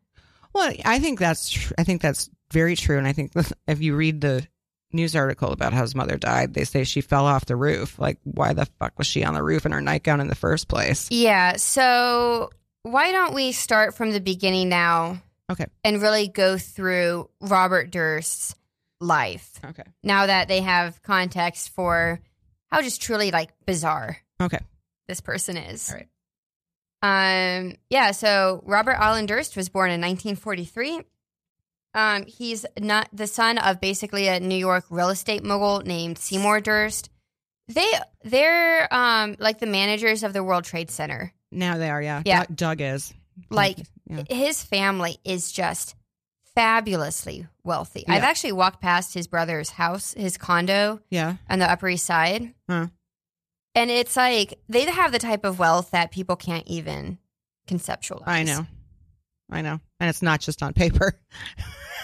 [0.52, 3.32] Well, I think that's tr- I think that's very true, and I think
[3.66, 4.46] if you read the
[4.92, 7.98] news article about how his mother died, they say she fell off the roof.
[7.98, 10.68] Like, why the fuck was she on the roof in her nightgown in the first
[10.68, 11.08] place?
[11.10, 11.56] Yeah.
[11.56, 12.50] So
[12.82, 15.22] why don't we start from the beginning now?
[15.51, 15.66] Okay.
[15.84, 18.55] And really go through Robert Durst's
[19.01, 19.59] life.
[19.64, 19.84] Okay.
[20.03, 22.20] Now that they have context for
[22.70, 24.59] how just truly like bizarre Okay.
[25.07, 25.90] this person is.
[25.90, 26.09] All right.
[27.01, 31.01] Um, yeah, so Robert Allen Durst was born in 1943.
[31.94, 36.61] Um, he's not the son of basically a New York real estate mogul named Seymour
[36.61, 37.09] Durst.
[37.68, 37.90] They
[38.24, 41.32] they're um like the managers of the World Trade Center.
[41.53, 42.22] Now they are, yeah.
[42.24, 42.44] Yeah.
[42.44, 43.14] Doug, Doug is.
[43.51, 43.78] Like
[44.09, 44.24] yeah.
[44.28, 45.94] his family is just
[46.54, 48.04] fabulously wealthy.
[48.09, 51.36] I've actually walked past his brother's house, his condo Yeah.
[51.48, 52.52] on the Upper East Side.
[52.68, 52.88] Huh.
[53.74, 57.18] And it's like they have the type of wealth that people can't even
[57.68, 58.22] conceptualize.
[58.26, 58.66] I know.
[59.50, 59.78] I know.
[60.00, 61.12] And it's not just on paper.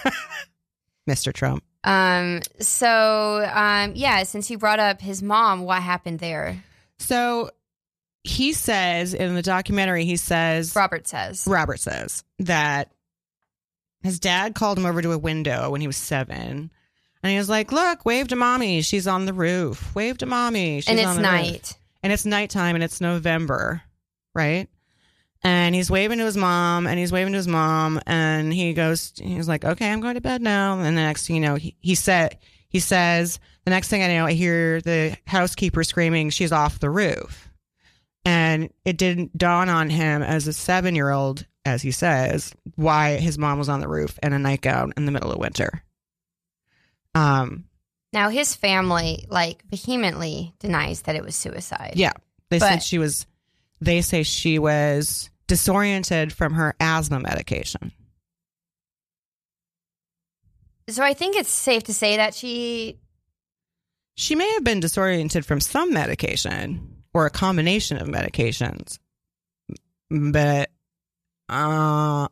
[1.09, 1.33] Mr.
[1.33, 1.63] Trump.
[1.83, 2.41] Um.
[2.59, 3.91] So, um.
[3.95, 4.23] Yeah.
[4.23, 6.63] Since you brought up his mom, what happened there?
[6.97, 7.51] So
[8.25, 11.45] he says in the documentary, he says, Robert says.
[11.47, 12.91] Robert says that
[14.03, 16.71] his dad called him over to a window when he was seven.
[17.23, 18.81] And he was like, Look, wave to mommy.
[18.81, 19.93] She's on the roof.
[19.95, 20.81] Wave to mommy.
[20.81, 21.77] She's and on it's the roof." night.
[22.03, 23.81] and it's nighttime and it's November,
[24.33, 24.67] right?
[25.43, 29.13] And he's waving to his mom and he's waving to his mom and he goes,
[29.17, 30.73] he's like, okay, I'm going to bed now.
[30.79, 34.07] And the next thing you know, he, he said, he says, the next thing I
[34.07, 37.51] know, I hear the housekeeper screaming, she's off the roof.
[38.25, 43.17] And it didn't dawn on him as a seven year old, as he says, why
[43.17, 45.83] his mom was on the roof in a nightgown in the middle of winter.
[47.13, 47.65] Um,
[48.11, 51.93] Now his family like vehemently denies that it was suicide.
[51.95, 52.13] Yeah.
[52.49, 53.27] They said she was,
[53.79, 57.91] they say she was disoriented from her asthma medication.
[60.89, 62.99] So I think it's safe to say that she.
[64.15, 68.99] She may have been disoriented from some medication or a combination of medications,
[70.11, 70.69] but
[71.47, 72.27] uh,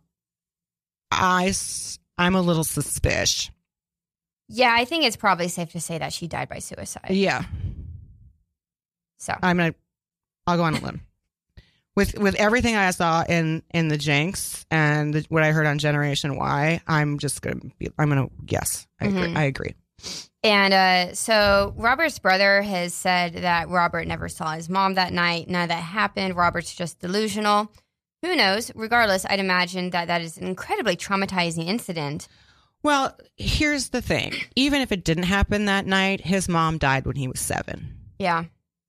[1.09, 1.53] I,
[2.17, 3.49] I'm a little suspicious.
[4.49, 7.11] Yeah, I think it's probably safe to say that she died by suicide.
[7.11, 7.45] Yeah.
[9.19, 9.73] So I'm gonna
[10.45, 11.01] I'll go on a limb.
[11.95, 15.77] With with everything I saw in in the Jinx and the, what I heard on
[15.77, 19.21] Generation Why, I'm just gonna be I'm gonna yes, I agree.
[19.21, 19.37] Mhm.
[19.37, 19.75] I agree.
[20.43, 25.49] And uh, so Robert's brother has said that Robert never saw his mom that night.
[25.49, 26.35] None of that happened.
[26.35, 27.71] Robert's just delusional.
[28.23, 28.71] Who knows?
[28.75, 32.27] Regardless, I'd imagine that that is an incredibly traumatizing incident.
[32.81, 34.33] Well, here's the thing.
[34.55, 37.95] Even if it didn't happen that night, his mom died when he was seven.
[38.19, 38.45] Yeah.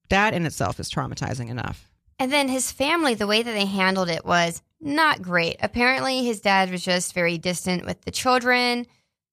[0.09, 1.89] That in itself is traumatizing enough.
[2.19, 5.57] And then his family, the way that they handled it was not great.
[5.61, 8.87] Apparently, his dad was just very distant with the children.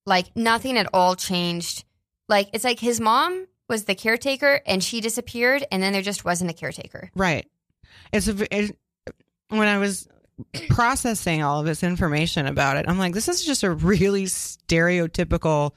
[0.05, 1.83] Like, nothing at all changed.
[2.27, 6.25] Like, it's like his mom was the caretaker and she disappeared, and then there just
[6.25, 7.09] wasn't a caretaker.
[7.15, 7.47] Right.
[8.11, 8.77] It's a, it,
[9.49, 10.07] when I was
[10.69, 15.71] processing all of this information about it, I'm like, this is just a really stereotypical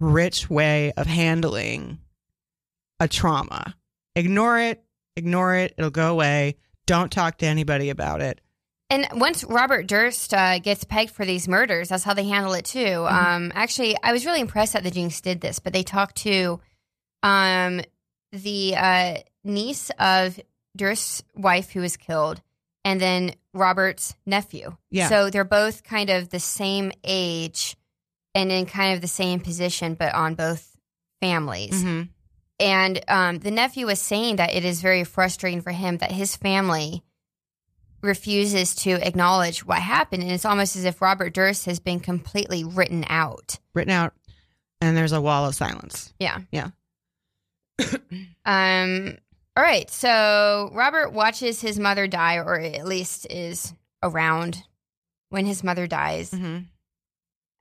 [0.00, 1.98] rich way of handling
[2.98, 3.76] a trauma.
[4.16, 4.82] Ignore it,
[5.16, 6.56] ignore it, it'll go away.
[6.86, 8.40] Don't talk to anybody about it.
[8.90, 12.64] And once Robert Durst uh, gets pegged for these murders, that's how they handle it
[12.64, 13.06] too.
[13.08, 16.60] Um, actually, I was really impressed that the Jinx did this, but they talked to
[17.22, 17.82] um,
[18.32, 19.14] the uh,
[19.44, 20.40] niece of
[20.76, 22.42] Durst's wife who was killed,
[22.84, 24.76] and then Robert's nephew.
[24.90, 25.08] Yeah.
[25.08, 27.76] So they're both kind of the same age
[28.34, 30.76] and in kind of the same position, but on both
[31.20, 31.84] families.
[31.84, 32.08] Mhm.
[32.58, 36.36] And um, the nephew was saying that it is very frustrating for him that his
[36.36, 37.02] family
[38.02, 40.22] refuses to acknowledge what happened.
[40.22, 43.58] And it's almost as if Robert Durst has been completely written out.
[43.74, 44.14] Written out,
[44.80, 46.12] and there's a wall of silence.
[46.18, 46.40] Yeah.
[46.50, 46.70] Yeah.
[48.44, 49.16] Um.
[49.56, 49.88] All right.
[49.90, 54.64] So Robert watches his mother die, or at least is around
[55.28, 56.30] when his mother dies.
[56.30, 56.60] Mm-hmm.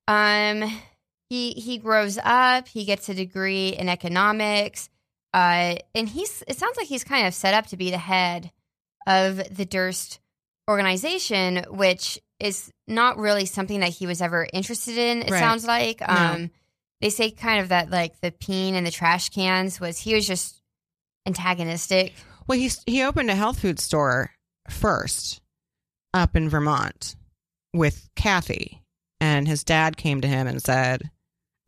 [0.08, 0.82] Um,
[1.30, 2.68] he he grows up.
[2.68, 4.90] He gets a degree in economics.
[5.34, 8.52] Uh, and he's it sounds like he's kind of set up to be the head
[9.06, 10.20] of the Durst
[10.70, 15.24] organization, which is not really something that he was ever interested in.
[15.24, 15.40] It Right.
[15.40, 16.00] sounds like.
[16.02, 16.08] No.
[16.08, 16.52] Um,
[17.02, 20.28] they say kind of that like the peen and the trash cans was he was
[20.28, 20.62] just
[21.26, 22.14] antagonistic.
[22.48, 24.32] Well, he he opened a health food store
[24.70, 25.42] first
[26.14, 27.16] up in Vermont
[27.74, 28.82] with Kathy,
[29.22, 31.10] and his dad came to him and said,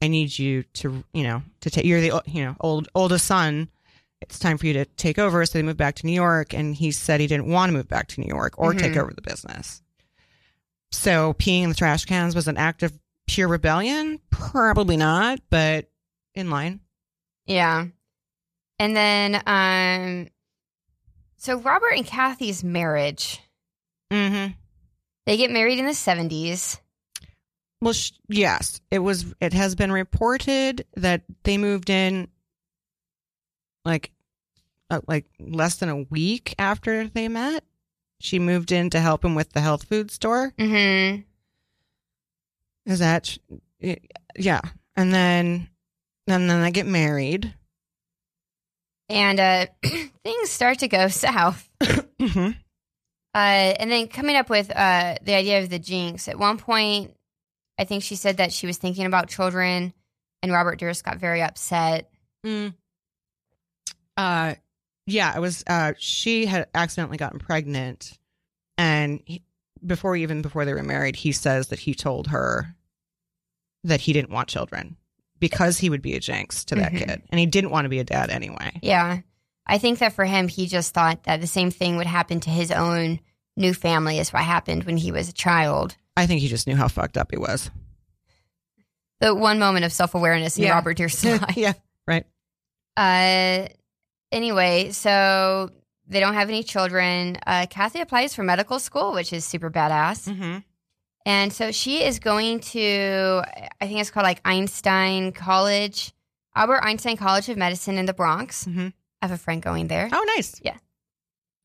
[0.01, 1.85] "I need you to, you know, to take.
[1.85, 3.69] You're the you know old oldest son.
[4.21, 6.75] It's time for you to take over." So they moved back to New York, and
[6.75, 8.97] he said he didn't want to move back to New York or take Mhm.
[9.01, 9.81] over the business.
[10.91, 12.97] So peeing in the trash cans was an act of
[13.27, 14.19] pure rebellion.
[14.29, 15.89] Probably not, but
[16.35, 16.81] in line.
[17.45, 17.87] Yeah.
[18.79, 20.27] And then um
[21.37, 23.39] so Robert and Kathy's marriage,
[24.11, 24.51] Mm-hmm.
[25.25, 26.79] they get married in the 70s.
[27.79, 29.33] Well, sh- yes, it was.
[29.41, 32.27] It has been reported that they moved in
[33.85, 34.11] like
[34.89, 37.63] uh, like less than a week after they met.
[38.19, 40.53] She moved in to help him with the health food store.
[40.57, 41.21] Mm-hmm.
[42.91, 43.37] Is that
[44.35, 44.61] yeah?
[44.95, 45.69] And then
[46.27, 47.53] and then they get married.
[49.09, 49.65] And uh,
[50.23, 51.69] things start to go south.
[51.81, 52.55] Mhm.
[53.33, 56.27] Uh, and then coming up with uh, the idea of the jinx.
[56.27, 57.15] At one point,
[57.79, 59.93] I think she said that she was thinking about children,
[60.43, 62.09] and Robert Durst got very upset.
[62.45, 62.73] Mm.
[64.21, 64.55] Uh,
[65.07, 65.63] yeah, it was.
[65.67, 68.17] Uh, she had accidentally gotten pregnant,
[68.77, 69.41] and he,
[69.85, 72.75] before even before they were married, he says that he told her
[73.83, 74.95] that he didn't want children
[75.39, 76.97] because he would be a jinx to that Mhm.
[76.99, 78.71] kid, and he didn't want to be a dad anyway.
[78.83, 79.21] Yeah.
[79.65, 82.49] I think that for him, he just thought that the same thing would happen to
[82.51, 83.19] his own
[83.57, 85.95] new family as what happened when he was a child.
[86.15, 87.71] I think he just knew how fucked up he was.
[89.19, 90.71] The one moment of self awareness in Yeah.
[90.73, 91.57] Robert Durst's life.
[91.57, 91.73] yeah,
[92.07, 92.25] right.
[92.97, 93.67] Uh,
[94.31, 95.69] anyway, so
[96.07, 97.37] they don't have any children.
[97.45, 100.27] Uh, Kathy applies for medical school, which is super badass.
[100.27, 100.57] Mm-hmm.
[101.25, 103.43] And so she is going to,
[103.79, 106.11] I think it's called like Einstein College,
[106.55, 108.65] Albert Einstein College of Medicine in the Bronx.
[108.65, 108.93] Mhm.
[109.21, 110.09] I have a friend going there.
[110.11, 110.59] Oh, nice.
[110.63, 110.77] Yeah.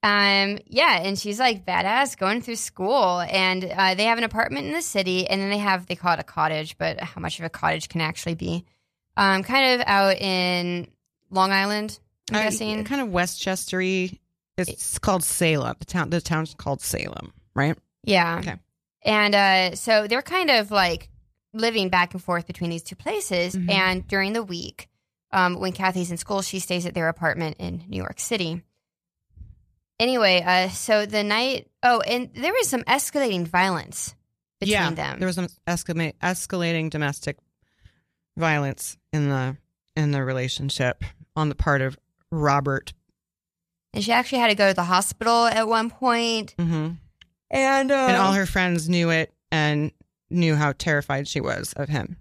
[0.03, 4.67] Um, yeah, and she's like badass going through school, and uh, they have an apartment
[4.67, 7.41] in the city, and then they have they call it a cottage, but how much
[7.41, 8.65] of a cottage can actually be?
[9.17, 10.87] Um, kind of out in
[11.31, 11.99] Long Island,
[12.33, 12.85] I'm guessing.
[12.85, 14.19] kind of Westchestery.
[14.59, 15.77] It's called Salem.
[15.79, 16.11] The town.
[16.11, 17.77] The town's called Salem, right?
[18.03, 18.39] Yeah.
[18.39, 18.55] Okay.
[19.03, 21.09] And uh, so they're kind of like
[21.53, 23.55] living back and forth between these two places.
[23.55, 23.71] Mhm.
[23.71, 24.89] And during the week,
[25.33, 28.63] um, when Kathy's in school, she stays at their apartment in New York City.
[29.99, 34.15] Anyway, uh, so the night, oh, and there was some escalating violence
[34.61, 35.19] between yeah, them.
[35.19, 37.39] There was some escalate, escalating domestic
[38.37, 39.57] violence in the
[39.95, 41.03] in the relationship
[41.35, 41.97] on the part of
[42.37, 42.93] Robert.
[43.95, 46.55] and she actually had to go to the hospital at one point.
[46.59, 46.93] Mm-hmm.
[47.51, 49.91] And, uh, And all her friends knew it and
[50.31, 52.17] knew how terrified she was of him.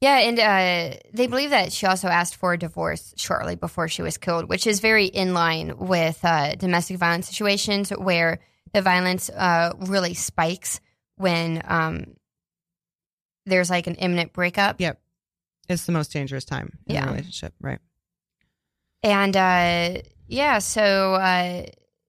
[0.00, 4.02] Yeah, and uh, they believe that she also asked for a divorce shortly before she
[4.02, 8.38] was killed, which is very in line with uh, domestic violence situations where
[8.72, 10.80] the violence uh, really spikes
[11.16, 12.14] when um,
[13.46, 14.80] there's like an imminent breakup.
[14.80, 15.00] Yep.
[15.68, 17.04] It's the most dangerous time in Yeah.
[17.04, 17.78] a relationship, right?
[19.04, 21.66] And uh, yeah, so uh,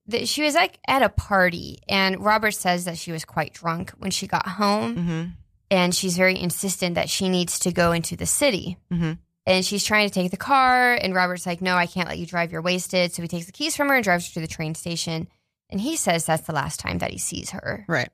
[0.10, 3.92] th- she was like at a party, and Robert says that she was quite drunk
[3.98, 5.24] when she got home, Mm-hmm.
[5.70, 8.78] and she's very insistent that she needs to go into the city.
[8.92, 9.14] Mm-hmm.
[9.46, 12.26] and she's trying to take the car and robert's like no i can't let you
[12.26, 14.48] drive you're wasted so he takes the keys from her and drives her to the
[14.48, 15.28] train station
[15.70, 18.10] and he says that's the last time that he sees her Right.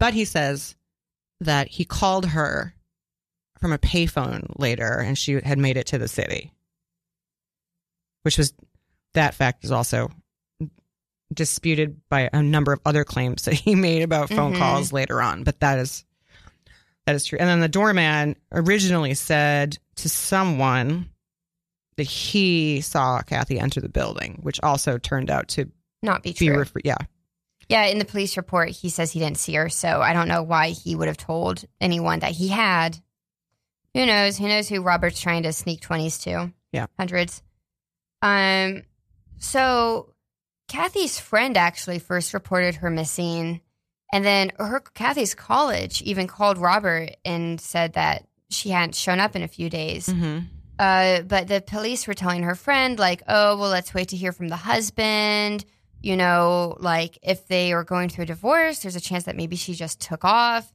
[0.00, 0.74] But he says
[1.40, 2.74] that he called her
[3.60, 6.52] from a payphone later and she had made it to the city.
[8.26, 8.52] Which was
[9.14, 10.10] that fact is also
[11.32, 14.58] disputed by a number of other claims that he made about phone Mhm.
[14.58, 16.04] calls later on, but that is
[17.06, 17.38] that is true.
[17.38, 21.08] And then the doorman originally said to someone
[21.96, 25.70] that he saw Kathy enter the building, which also turned out to
[26.02, 26.96] not be be true yeah.
[27.68, 30.42] yeah in the police report he says he didn't see her so i don't know
[30.42, 32.98] why he would have told anyone that he had
[33.94, 36.86] who knows who knows who robert's trying to sneak 20s to Yeah.
[36.98, 37.42] hundreds
[38.26, 38.82] um
[39.38, 40.12] so
[40.68, 43.60] kathy's friend actually first reported her missing
[44.12, 49.36] and then her kathy's college even called robert and said that she hadn't shown up
[49.36, 50.38] in a few days Mm-hmm.
[50.78, 54.30] uh, but the police were telling her friend, like, oh, well, let's wait to hear
[54.32, 55.64] from the husband.
[56.02, 59.56] You know, like if they are going through a divorce, there's a chance that maybe
[59.56, 60.70] she just took off.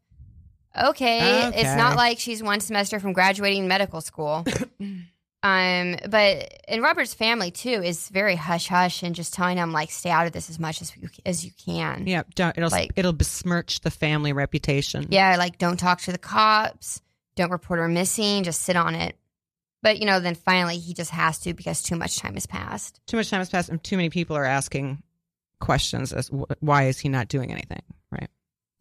[0.76, 1.52] Okay.
[1.56, 4.44] It's not like she's one semester from graduating medical school.
[5.44, 9.90] um, but and Robert's family too is very hush hush and just telling him like
[9.92, 12.06] stay out of this as much as you as you can.
[12.08, 15.08] Yeah, don't, it'll Like- it'll besmirch the family reputation.
[15.10, 17.02] Yeah, like don't talk to the cops,
[17.36, 19.16] don't report her missing, just sit on it.
[19.84, 23.02] But you know, then finally he just has to because too much time has passed.
[23.08, 25.02] too much time has passed, and too many people are asking
[25.60, 27.82] questions as wh- why is he not doing anything?
[28.12, 28.30] Right?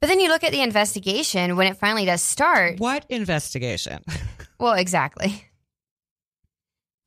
[0.02, 2.78] But then you look at the investigation when it finally does start.
[2.80, 4.04] What investigation?
[4.58, 5.42] Well, exactly.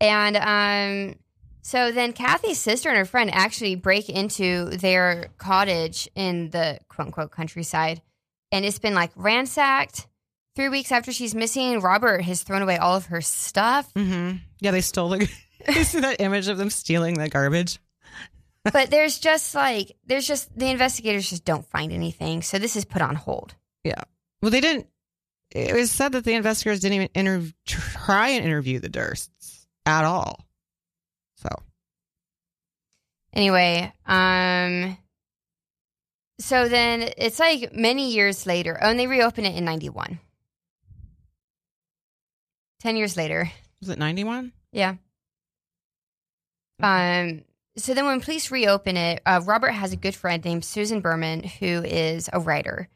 [0.03, 1.15] And um,
[1.61, 7.07] so then Kathy's sister and her friend actually break into their cottage in the quote
[7.07, 8.01] unquote countryside.
[8.51, 10.07] And it's been like ransacked.
[10.57, 13.91] Three weeks after she's missing, Robert has thrown away all of her stuff.
[13.93, 14.37] mm-hmm.
[14.59, 15.29] Yeah, they stole the.
[15.69, 17.79] you see that image of them stealing the garbage?
[18.63, 22.41] but there's just like, there's just, the investigators just don't find anything.
[22.41, 23.55] So this is put on hold.
[23.83, 24.03] Yeah.
[24.41, 24.87] Well, they didn't.
[25.49, 30.05] it was said that the investigators didn't even interv- try and interview the Dursts at
[30.05, 30.45] all.
[31.36, 31.49] So
[33.34, 34.97] Anyway, um,
[36.39, 38.77] so then it's like many years later.
[38.81, 40.19] Oh, and they reopen it in 91.
[42.81, 43.49] 10 years later.
[43.79, 44.51] was it ninety one?
[44.73, 44.95] Yeah.
[46.81, 47.43] Um,
[47.77, 51.43] so then when police reopen it, uh, Robert has a good friend named Susan Berman,
[51.43, 52.89] who is a writer.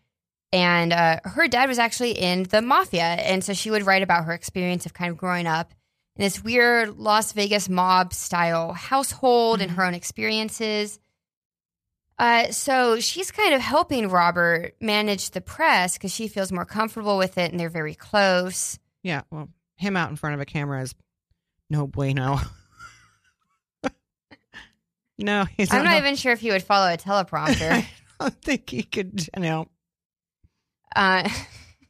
[0.52, 3.04] And uh, her dad was actually in the mafia.
[3.04, 5.74] And so she would write about her experience of kind of growing up
[6.18, 11.00] in this weird Las Vegas mob style household and her own experiences.
[12.20, 17.18] Uh, so she's kind of helping Robert manage the press because she feels more comfortable
[17.18, 18.80] with it and they're very close.
[19.04, 19.22] Yeah.
[19.30, 20.96] Well, him out in front of a camera is
[21.70, 22.40] no bueno.
[25.20, 27.86] no, he's I'm not no- even sure if he would follow a teleprompter.
[28.20, 29.30] I don't think he could.
[29.36, 29.68] You know.
[30.96, 31.30] Uh,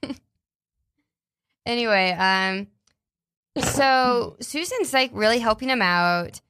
[1.65, 2.67] anyway, um,
[3.63, 6.41] so Susan's like really helping him out,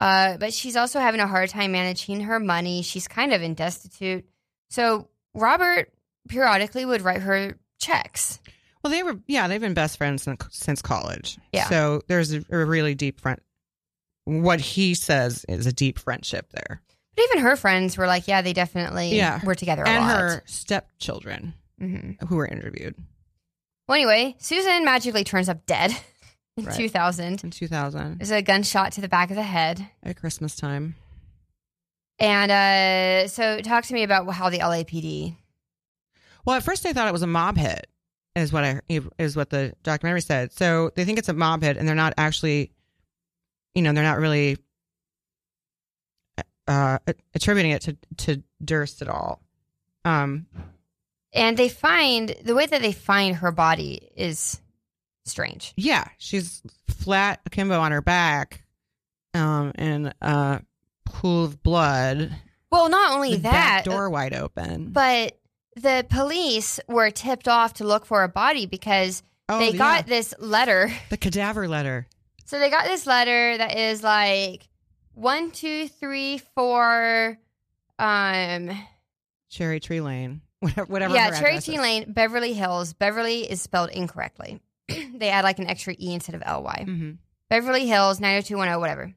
[0.00, 2.82] uh, but she's also having a hard time managing her money.
[2.82, 4.24] She's kind of in destitute.
[4.70, 5.92] So Robert
[6.28, 8.40] periodically would write her checks.
[8.82, 9.18] Well, they were.
[9.26, 11.38] Yeah, they've been best friends since, since college.
[11.52, 11.64] Yeah.
[11.68, 13.40] So there's a, a really deep friend.
[14.24, 16.82] What he says is a deep friendship there,
[17.14, 19.40] But even her friends were like, yeah, they definitely Yeah.
[19.44, 20.18] were together a and lot.
[20.18, 22.94] her stepchildren hmm who were interviewed
[23.86, 25.92] Well, anyway, Susan magically turns up dead
[26.56, 26.74] in Right.
[26.76, 27.44] 2000.
[27.44, 29.88] in 2000 There's a gunshot to the back of the head.
[30.02, 30.94] at Christmas time.
[32.18, 35.36] And uh, so talk to me about how the LAPD
[36.46, 37.88] Well, at first they thought it was a mob hit,
[38.34, 38.80] is what I
[39.18, 40.52] is what the documentary said.
[40.52, 42.72] So they think it's a mob hit, and they're not actually,
[43.74, 44.56] you know, they're not really
[46.66, 46.98] uh,
[47.34, 49.42] attributing it to to Durst at all.
[50.06, 50.46] Um,
[51.34, 54.58] and they find the way that they find her body is
[55.26, 55.72] strange.
[55.76, 58.64] yeah, she's flat akimbo on her back,
[59.34, 60.62] um, in a
[61.04, 62.34] pool of blood.
[62.70, 64.90] Well, not only that, door wide open.
[64.90, 65.38] but
[65.76, 70.06] the police were tipped off to look for a body because oh, they yeah, got
[70.06, 70.90] this letter.
[71.10, 72.06] the cadaver letter.
[72.46, 74.68] So they got this letter that is like
[75.14, 77.38] one, two, three, four.
[77.98, 78.70] Um,
[79.48, 80.92] Cherry Tree Lane, whatever.
[80.92, 81.78] whatever yeah, Cherry Tree.
[81.78, 82.92] Lane, Beverly Hills.
[82.92, 84.60] Beverly is spelled incorrectly.
[85.14, 86.84] they add like an extra e instead of ly.
[86.86, 87.18] Mhm.
[87.48, 89.14] Beverly Hills 90210, whatever.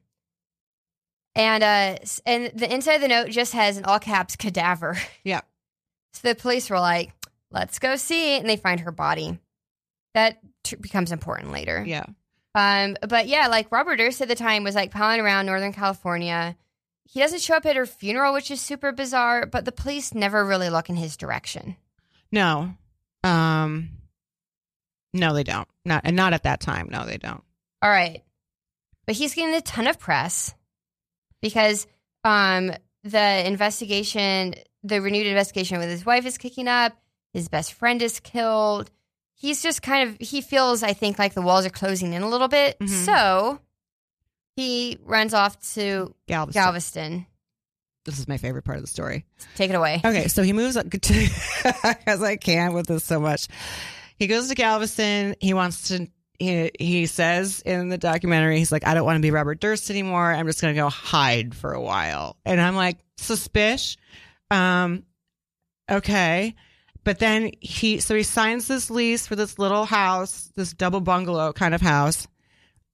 [1.34, 1.96] And uh,
[2.26, 4.96] and the inside of the note just has an all caps cadaver.
[5.24, 5.40] Yeah.
[6.12, 7.12] So the police were like,
[7.52, 9.38] "Let's go see," and they find her body.
[10.14, 11.84] That t- becomes important later.
[11.86, 12.06] Yeah.
[12.56, 16.56] Um, but yeah, like Robert Durst at the time was like palling around Northern California.
[17.04, 19.46] He doesn't show up at her funeral, which is super bizarre.
[19.46, 21.76] But the police never really look in his direction.
[22.32, 22.74] No.
[23.22, 23.90] Um
[25.12, 25.68] No, they don't.
[25.84, 26.88] Not and not at that time.
[26.90, 27.42] No, they don't.
[27.82, 28.22] All right.
[29.06, 30.54] But he's getting a ton of press
[31.42, 31.86] because
[32.24, 34.54] um, the investigation,
[34.84, 36.92] the renewed investigation with his wife is kicking up.
[37.32, 38.90] His best friend is killed.
[39.34, 42.28] He's just kind of, he feels, I think, like the walls are closing in a
[42.28, 42.78] little bit.
[42.78, 42.88] Mhm.
[43.04, 43.60] So
[44.56, 46.60] he runs off to Galveston.
[46.62, 47.26] Galveston.
[48.04, 49.24] This is my favorite part of the story.
[49.56, 50.00] Take it away.
[50.04, 53.48] Okay, so he moves up to because I can't with this so much.
[54.20, 55.34] He goes to Galveston.
[55.40, 56.06] He wants to.
[56.38, 59.90] He, he says in the documentary, he's like, I don't want to be Robert Durst
[59.90, 60.32] anymore.
[60.32, 62.36] I'm just going to go hide for a while.
[62.46, 63.96] And I'm like, suspicious.
[64.50, 65.04] Um,
[65.90, 66.54] okay.
[67.02, 71.52] But then he, so he signs this lease for this little house, this double bungalow
[71.52, 72.26] kind of house,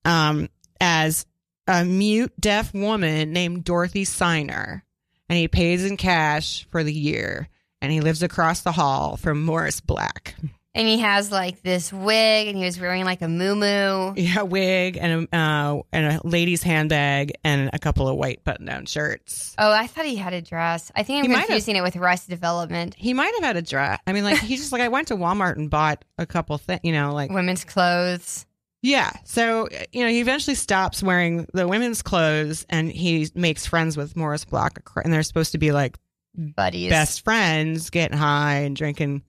[0.05, 0.49] um,
[0.81, 1.27] as
[1.67, 4.83] a mute deaf woman named Dorothy Ciner
[5.29, 7.49] and he pays in cash for the year
[7.81, 10.37] and he lives across the hall from Morris Black.
[10.77, 14.99] And he has like this wig and he was wearing like a moo Yeah, wig
[15.01, 19.55] and a uh, and a lady's handbag and a couple of white button-down shirts.
[19.59, 20.93] Oh, I thought he had a dress.
[20.95, 21.47] I think I'm have.
[21.47, 22.95] confusing it with Arrested Development.
[22.95, 23.99] He might have had a dress.
[24.07, 26.81] I mean, like he's just like I went to Walmart and bought a couple things,
[26.85, 28.45] you know, like Women's clothes.
[28.83, 29.11] yeah.
[29.25, 34.15] So you know, he eventually stops wearing the women's clothes and he makes friends with
[34.15, 34.79] Morris Block.
[35.03, 35.97] and they're supposed to be like
[36.35, 36.91] buddies.
[36.91, 39.23] best friends, getting high and drinking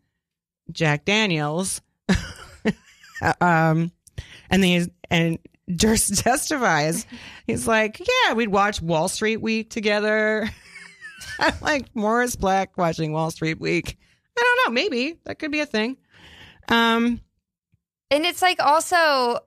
[0.71, 1.81] Jack Daniels.
[3.41, 3.91] um,
[4.49, 5.39] and then and
[5.73, 7.05] Durst testifies.
[7.45, 10.49] He's like, "Yeah, we'd watch Wall Street Week together."
[11.39, 13.97] I'm like Morris Black watching Wall Street Week.
[14.37, 14.73] I don't know.
[14.73, 15.97] Maybe that could be a thing.
[16.69, 17.21] Um,
[18.11, 19.39] And it's like also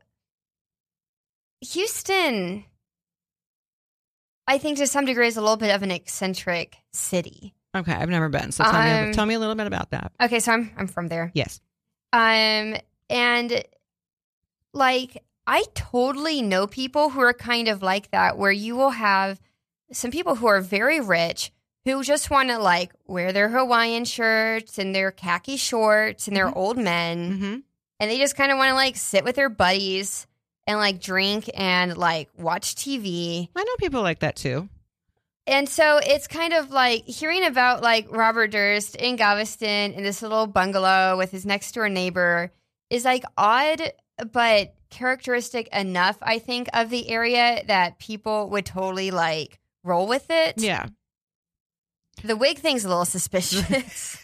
[1.60, 2.64] Houston,
[4.46, 7.54] I think to some degree is a little bit of an eccentric city.
[7.74, 10.12] Okay, I've never been, so tell me Um, tell me a little bit about that.
[10.22, 11.30] Okay, so I'm I'm from there.
[11.34, 11.60] Yes.
[12.12, 12.76] Um,
[13.08, 13.64] and
[14.72, 19.40] like I totally know people who are kind of like that, where you will have
[19.92, 21.50] some people who are very rich
[21.86, 26.56] who just want to like wear their Hawaiian shirts and their khaki shorts and their
[26.56, 27.54] old men, Mm-hmm.
[28.00, 30.26] and they just kind of want to like sit with their buddies
[30.66, 33.48] and like drink and like watch TV.
[33.56, 34.68] I know people like that too.
[35.51, 40.22] And so it's kind of like hearing about like Robert Durst in Galveston in this
[40.22, 42.53] little bungalow with his next door neighbor
[42.88, 43.82] is like odd,
[44.30, 50.26] but characteristic enough, I think, of the area that people would totally like roll with
[50.30, 50.55] it.
[50.57, 50.86] Yeah.
[52.22, 54.18] The wig thing's a little suspicious.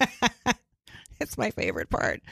[1.20, 2.22] it's my favorite part.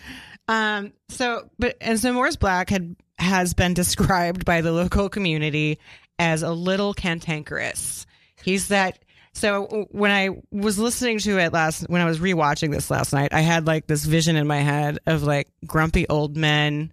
[0.46, 5.80] Um, so, but and so Morris Black had has been described by the local community
[6.20, 8.06] as a little cantankerous.
[8.44, 8.98] He's that.
[9.32, 13.32] So when I was listening to it last, when I was rewatching this last night,
[13.32, 16.92] I had like this vision in my head of like grumpy old men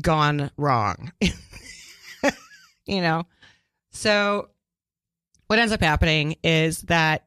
[0.00, 1.12] gone wrong.
[2.86, 3.24] you know,
[3.92, 4.50] so
[5.46, 7.24] what ends up happening is that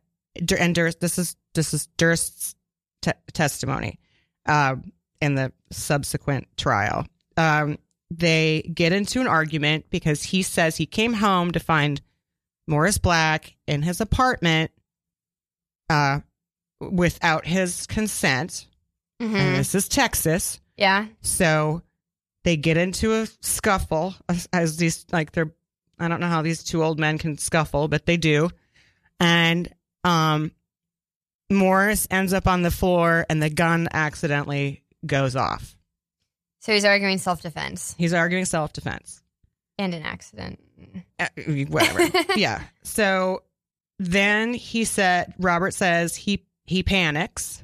[0.60, 2.56] and Durst, this is this is Durst's
[3.02, 4.00] te- testimony
[4.46, 4.92] um,
[5.22, 7.06] in the subsequent trial.
[7.38, 7.78] Um,
[8.10, 12.02] they get into an argument because he says he came home to find
[12.68, 14.72] Morris Black in his apartment
[15.90, 16.20] uh,
[16.80, 18.68] without his consent.
[19.22, 19.36] Mhm.
[19.36, 20.60] And this is Texas.
[20.78, 21.08] Yeah.
[21.22, 21.82] So
[22.44, 24.16] they get into a scuffle
[24.52, 25.52] as, these like they're
[26.00, 28.50] I don't know how these two old men can scuffle, but they do.
[29.20, 30.52] And um
[31.50, 35.76] Morris ends up on the floor and the gun accidentally goes off.
[36.60, 39.22] So he's arguing self defense He's arguing self-defense.
[39.84, 40.60] And an accident.
[41.20, 41.28] Uh,
[41.68, 42.02] whatever.
[42.36, 42.64] yeah.
[42.84, 43.44] So
[44.00, 47.62] then he said Robert says he he panics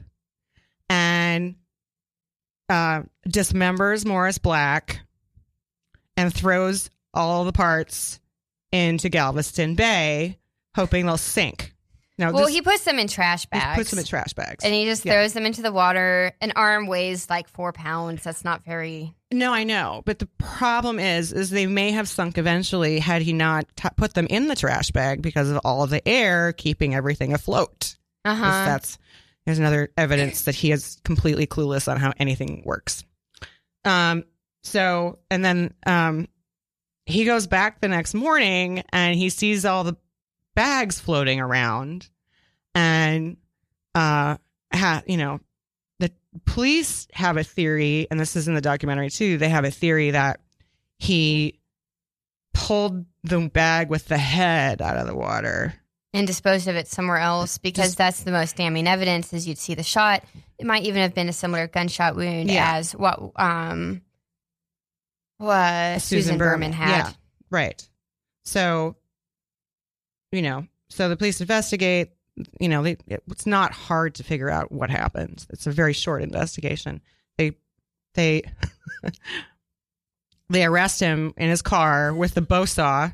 [0.89, 1.55] and
[2.70, 5.01] uh dismembers Morris Black
[6.17, 8.20] and throws all the parts
[8.72, 10.38] into Galveston Bay
[10.76, 11.74] hoping they'll sink.
[12.17, 13.78] Now Well, this, he puts them in trash he bags.
[13.78, 14.63] puts them in trash bags.
[14.63, 15.13] and he just Yeah.
[15.13, 16.34] throws them into the water.
[16.41, 18.24] An arm weighs like four pounds.
[18.24, 19.15] That's not very.
[19.32, 23.32] No, I know, but the problem is, is they may have sunk eventually had he
[23.32, 26.95] not t- put them in the trash bag because of all of the air keeping
[26.95, 27.95] everything afloat.
[28.25, 28.65] Uh huh.
[28.65, 28.97] That's
[29.45, 33.03] there's another evidence that he is completely clueless on how anything works.
[33.86, 34.23] Um.
[34.63, 36.27] So and then um,
[37.05, 39.95] he goes back the next morning and he sees all the
[40.55, 42.09] bags floating around,
[42.73, 43.38] and
[43.93, 44.38] uh,
[44.73, 45.39] ha, you know,
[46.00, 46.12] the
[46.45, 49.38] police have a theory, and this is in the documentary too.
[49.38, 50.39] They have a theory that
[50.97, 51.60] he
[52.54, 55.74] pulled the bag with the head out of the water.
[56.12, 59.32] and disposed of it somewhere else because Just- that's the most damning evidence.
[59.32, 60.24] Is you'd see the shot.
[60.58, 62.78] It might even have been a similar gunshot wound Yeah.
[62.78, 64.02] as what um
[65.38, 66.89] what Susan, Berman, had.
[66.89, 67.14] Yeah,
[67.50, 67.88] right.
[68.43, 68.95] So,
[70.32, 72.10] you know, so the police investigate.
[72.60, 75.46] You know, they, it's not hard to figure out what happened.
[75.50, 77.02] It's a very short investigation.
[77.38, 77.58] They,
[78.14, 78.44] they,
[80.50, 83.12] they arrest him in his car with the bow saw.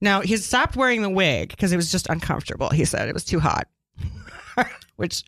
[0.00, 2.68] Now he stopped wearing the wig because it was just uncomfortable.
[2.70, 3.68] He said it was too hot,
[4.96, 5.24] which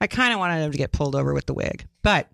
[0.00, 2.28] I kind of wanted him to get pulled over with the wig, but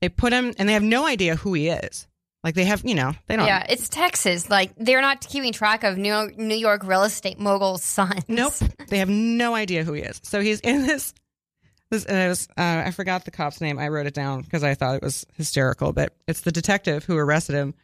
[0.00, 2.08] they put him and they have no idea who he is.
[2.44, 3.46] Like they have, you know, they don't.
[3.46, 4.50] Yeah, it's Texas.
[4.50, 8.24] Like they're not keeping track of New New York real estate mogul's sons.
[8.28, 8.54] Nope.
[8.88, 10.20] They have no idea who he is.
[10.24, 11.14] So he's in this.
[11.90, 13.78] This and it was, uh, I forgot the cop's name.
[13.78, 15.92] I wrote it down because I thought it was hysterical.
[15.92, 17.74] But it's the detective who arrested him.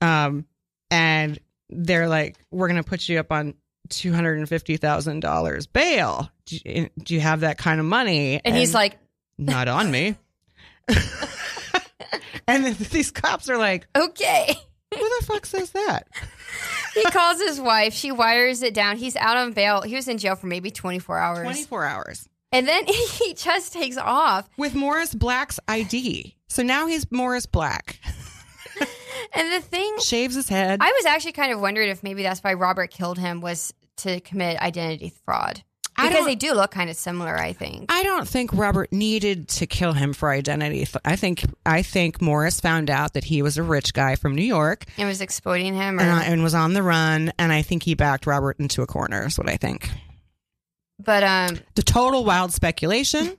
[0.00, 0.46] Um,
[0.90, 1.38] and
[1.70, 3.54] they're like, "We're gonna put you up on
[3.88, 6.30] two hundred and fifty thousand dollars bail.
[6.44, 8.98] Do you, do you have that kind of money?" And he's like,
[9.38, 10.16] "Not on me."
[12.46, 14.54] and these cops are like, okay.
[14.94, 16.08] "Who the fuck says that?"
[16.94, 17.94] He calls his wife.
[17.94, 18.98] She wires it down.
[18.98, 19.80] He's out on bail.
[19.80, 21.42] He was in jail for maybe 24 hours.
[21.44, 22.28] Twenty four hours.
[22.52, 24.46] And then he just takes off.
[24.58, 26.36] with Morris Black's ID.
[26.48, 27.98] So now he's Morris Black.
[29.34, 30.80] And the thing, Shaves his head.
[30.82, 34.20] I was actually kind of wondering if maybe that's why Robert killed him was to
[34.20, 35.62] commit identity fraud.
[35.96, 37.92] Because they do look kind of similar, I think.
[37.92, 40.86] I don't think Robert needed to kill him for identity.
[41.04, 44.42] I think I think Morris found out that he was a rich guy from New
[44.44, 45.98] York And was exploiting him.
[45.98, 47.32] Or, and, uh, and was on the run.
[47.38, 49.26] And I think he backed Robert into a corner.
[49.26, 49.90] Is what I think.
[50.98, 53.36] but um, The total wild speculation.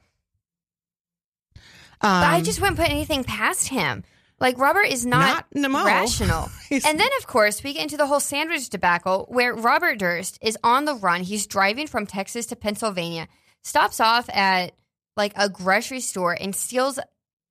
[2.02, 4.04] Um, but I just wouldn't put anything past him.
[4.44, 6.52] Like Robert is not, Not rational.
[6.70, 10.58] And then, of course, we get into the whole sandwich debacle where Robert Durst is
[10.62, 11.24] on the run.
[11.24, 13.30] He's driving from Texas to Pennsylvania,
[13.64, 14.74] stops off at
[15.16, 17.00] like a grocery store and steals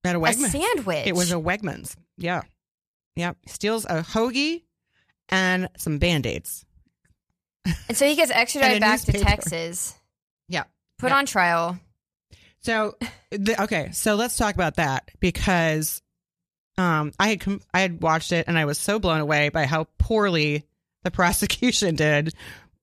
[0.05, 1.07] At a a sandwich.
[1.07, 1.97] It was a Wegmans.
[2.19, 2.43] Yeah.
[3.17, 3.39] Yep.
[3.47, 4.65] Steals a hoagie
[5.31, 6.67] and some band aids.
[7.89, 9.13] and so he gets extradited back to.
[9.13, 9.95] Texas,
[10.47, 10.65] Yeah.
[10.99, 11.17] put Yeah.
[11.17, 11.79] on trial.
[12.61, 12.97] So,
[13.31, 16.02] the, okay, so let's talk about that because
[16.79, 19.67] um, I had com- I had watched it and I was so blown away by
[19.67, 20.65] how poorly
[21.03, 22.35] the prosecution did.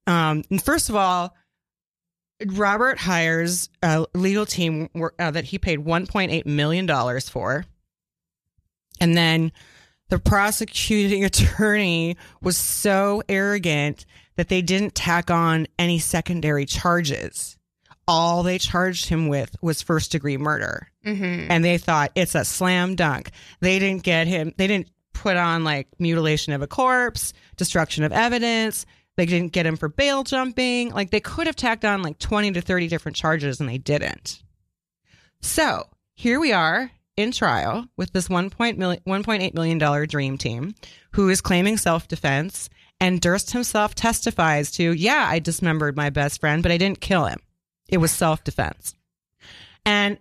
[0.08, 1.36] Um, and first of all,
[2.46, 7.66] Robert hires a legal team uh, that he paid 1.8 million dollars for,
[9.02, 9.52] and then
[10.08, 14.06] the prosecuting attorney was so arrogant
[14.38, 17.58] that they didn't tack on any secondary charges
[18.10, 20.90] all they charged him with was first degree murder.
[21.06, 21.52] Mm-hmm.
[21.52, 23.32] And they thought it's a slam dunk.
[23.62, 28.12] They didn't get him, they didn't put on like mutilation of a corpse, destruction of
[28.12, 28.86] evidence.
[29.18, 30.92] They didn't get him for bail jumping.
[30.92, 34.42] Like they could have tacked on like 20 to 30 different charges and they didn't.
[35.42, 40.74] So here we are in trial with this $1.8 million, $1.8 million dream team
[41.12, 42.70] who is claiming self defense.
[43.02, 47.26] And Durst himself testifies to, yeah, I dismembered my best friend, but I didn't kill
[47.26, 47.40] him.
[47.90, 48.94] It was self defense.
[49.86, 50.18] And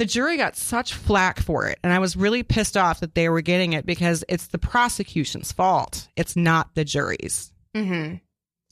[0.00, 1.78] the jury got such flack for it.
[1.84, 5.52] And I was really pissed off that they were getting it because it's the prosecution's
[5.52, 6.08] fault.
[6.16, 8.14] It's not the jury's, Mm-hmm.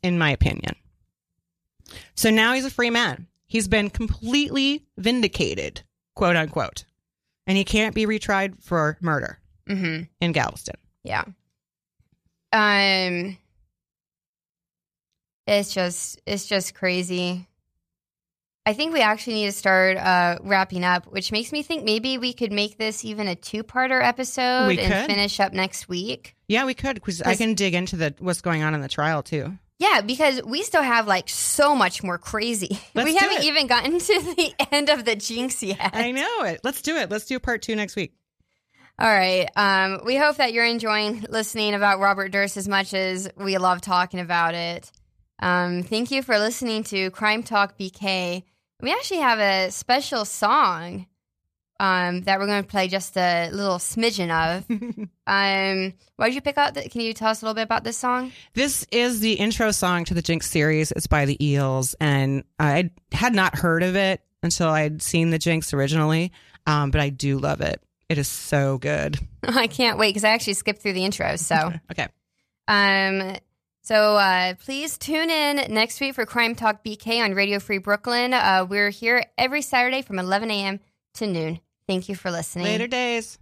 [0.03, 0.75] in my opinion.
[2.15, 3.27] So now he's a free man.
[3.47, 5.83] He's been completely vindicated,
[6.15, 6.85] quote unquote.
[7.47, 10.05] And he can't be retried for murder Mm-hmm.
[10.23, 10.77] in Galveston.
[11.05, 11.25] Yeah.
[12.55, 13.37] Um
[15.47, 17.48] it's just it's just crazy.
[18.69, 22.19] I think we actually need to start uh wrapping up, which makes me think maybe
[22.19, 25.07] we could make this even a two-parter episode We and could.
[25.07, 26.37] finish up next week.
[26.49, 29.23] Yeah, we could because I can dig into the what's going on in the trial
[29.23, 29.57] too.
[29.79, 32.79] Yeah, because we still have like so much more crazy.
[32.95, 33.45] Let's we haven't it.
[33.45, 35.91] even gotten to the end of the jinx yet.
[35.95, 36.61] I know it.
[36.63, 37.11] Let's do it.
[37.11, 38.13] Let's do part two next week.
[38.99, 39.49] All right.
[39.57, 43.81] Um, we hope that you're enjoying listening about Robert Durst as much as we love
[43.81, 44.93] talking about it.
[45.41, 48.43] Um, thank you for listening to Crime Talk BK.
[48.81, 51.07] We actually have a special song
[51.81, 54.65] um, that we're going to play just a little smidgen of.
[55.27, 56.75] um, why did you pick out?
[56.75, 58.33] The, can you tell us a little bit about this song?
[58.55, 60.93] This is the intro song to the Jinx series.
[60.93, 65.39] It's by the Eels, and I had not heard of it until I'd seen the
[65.39, 66.33] Jinx originally.
[66.67, 67.83] Um, but I do love it.
[68.09, 69.19] It is so good.
[69.43, 71.37] I can't wait because I actually skipped through the intro.
[71.37, 71.73] So.
[71.91, 72.07] Okay.
[72.69, 73.37] Um,
[73.89, 78.35] so uh, please tune in next week for Crime Talk BK on Radio Free Brooklyn.
[78.35, 80.81] Uh, we're here every Saturday from 11 a.m.
[81.15, 81.59] to noon.
[81.87, 82.67] Thank you for listening.
[82.67, 83.39] Later days.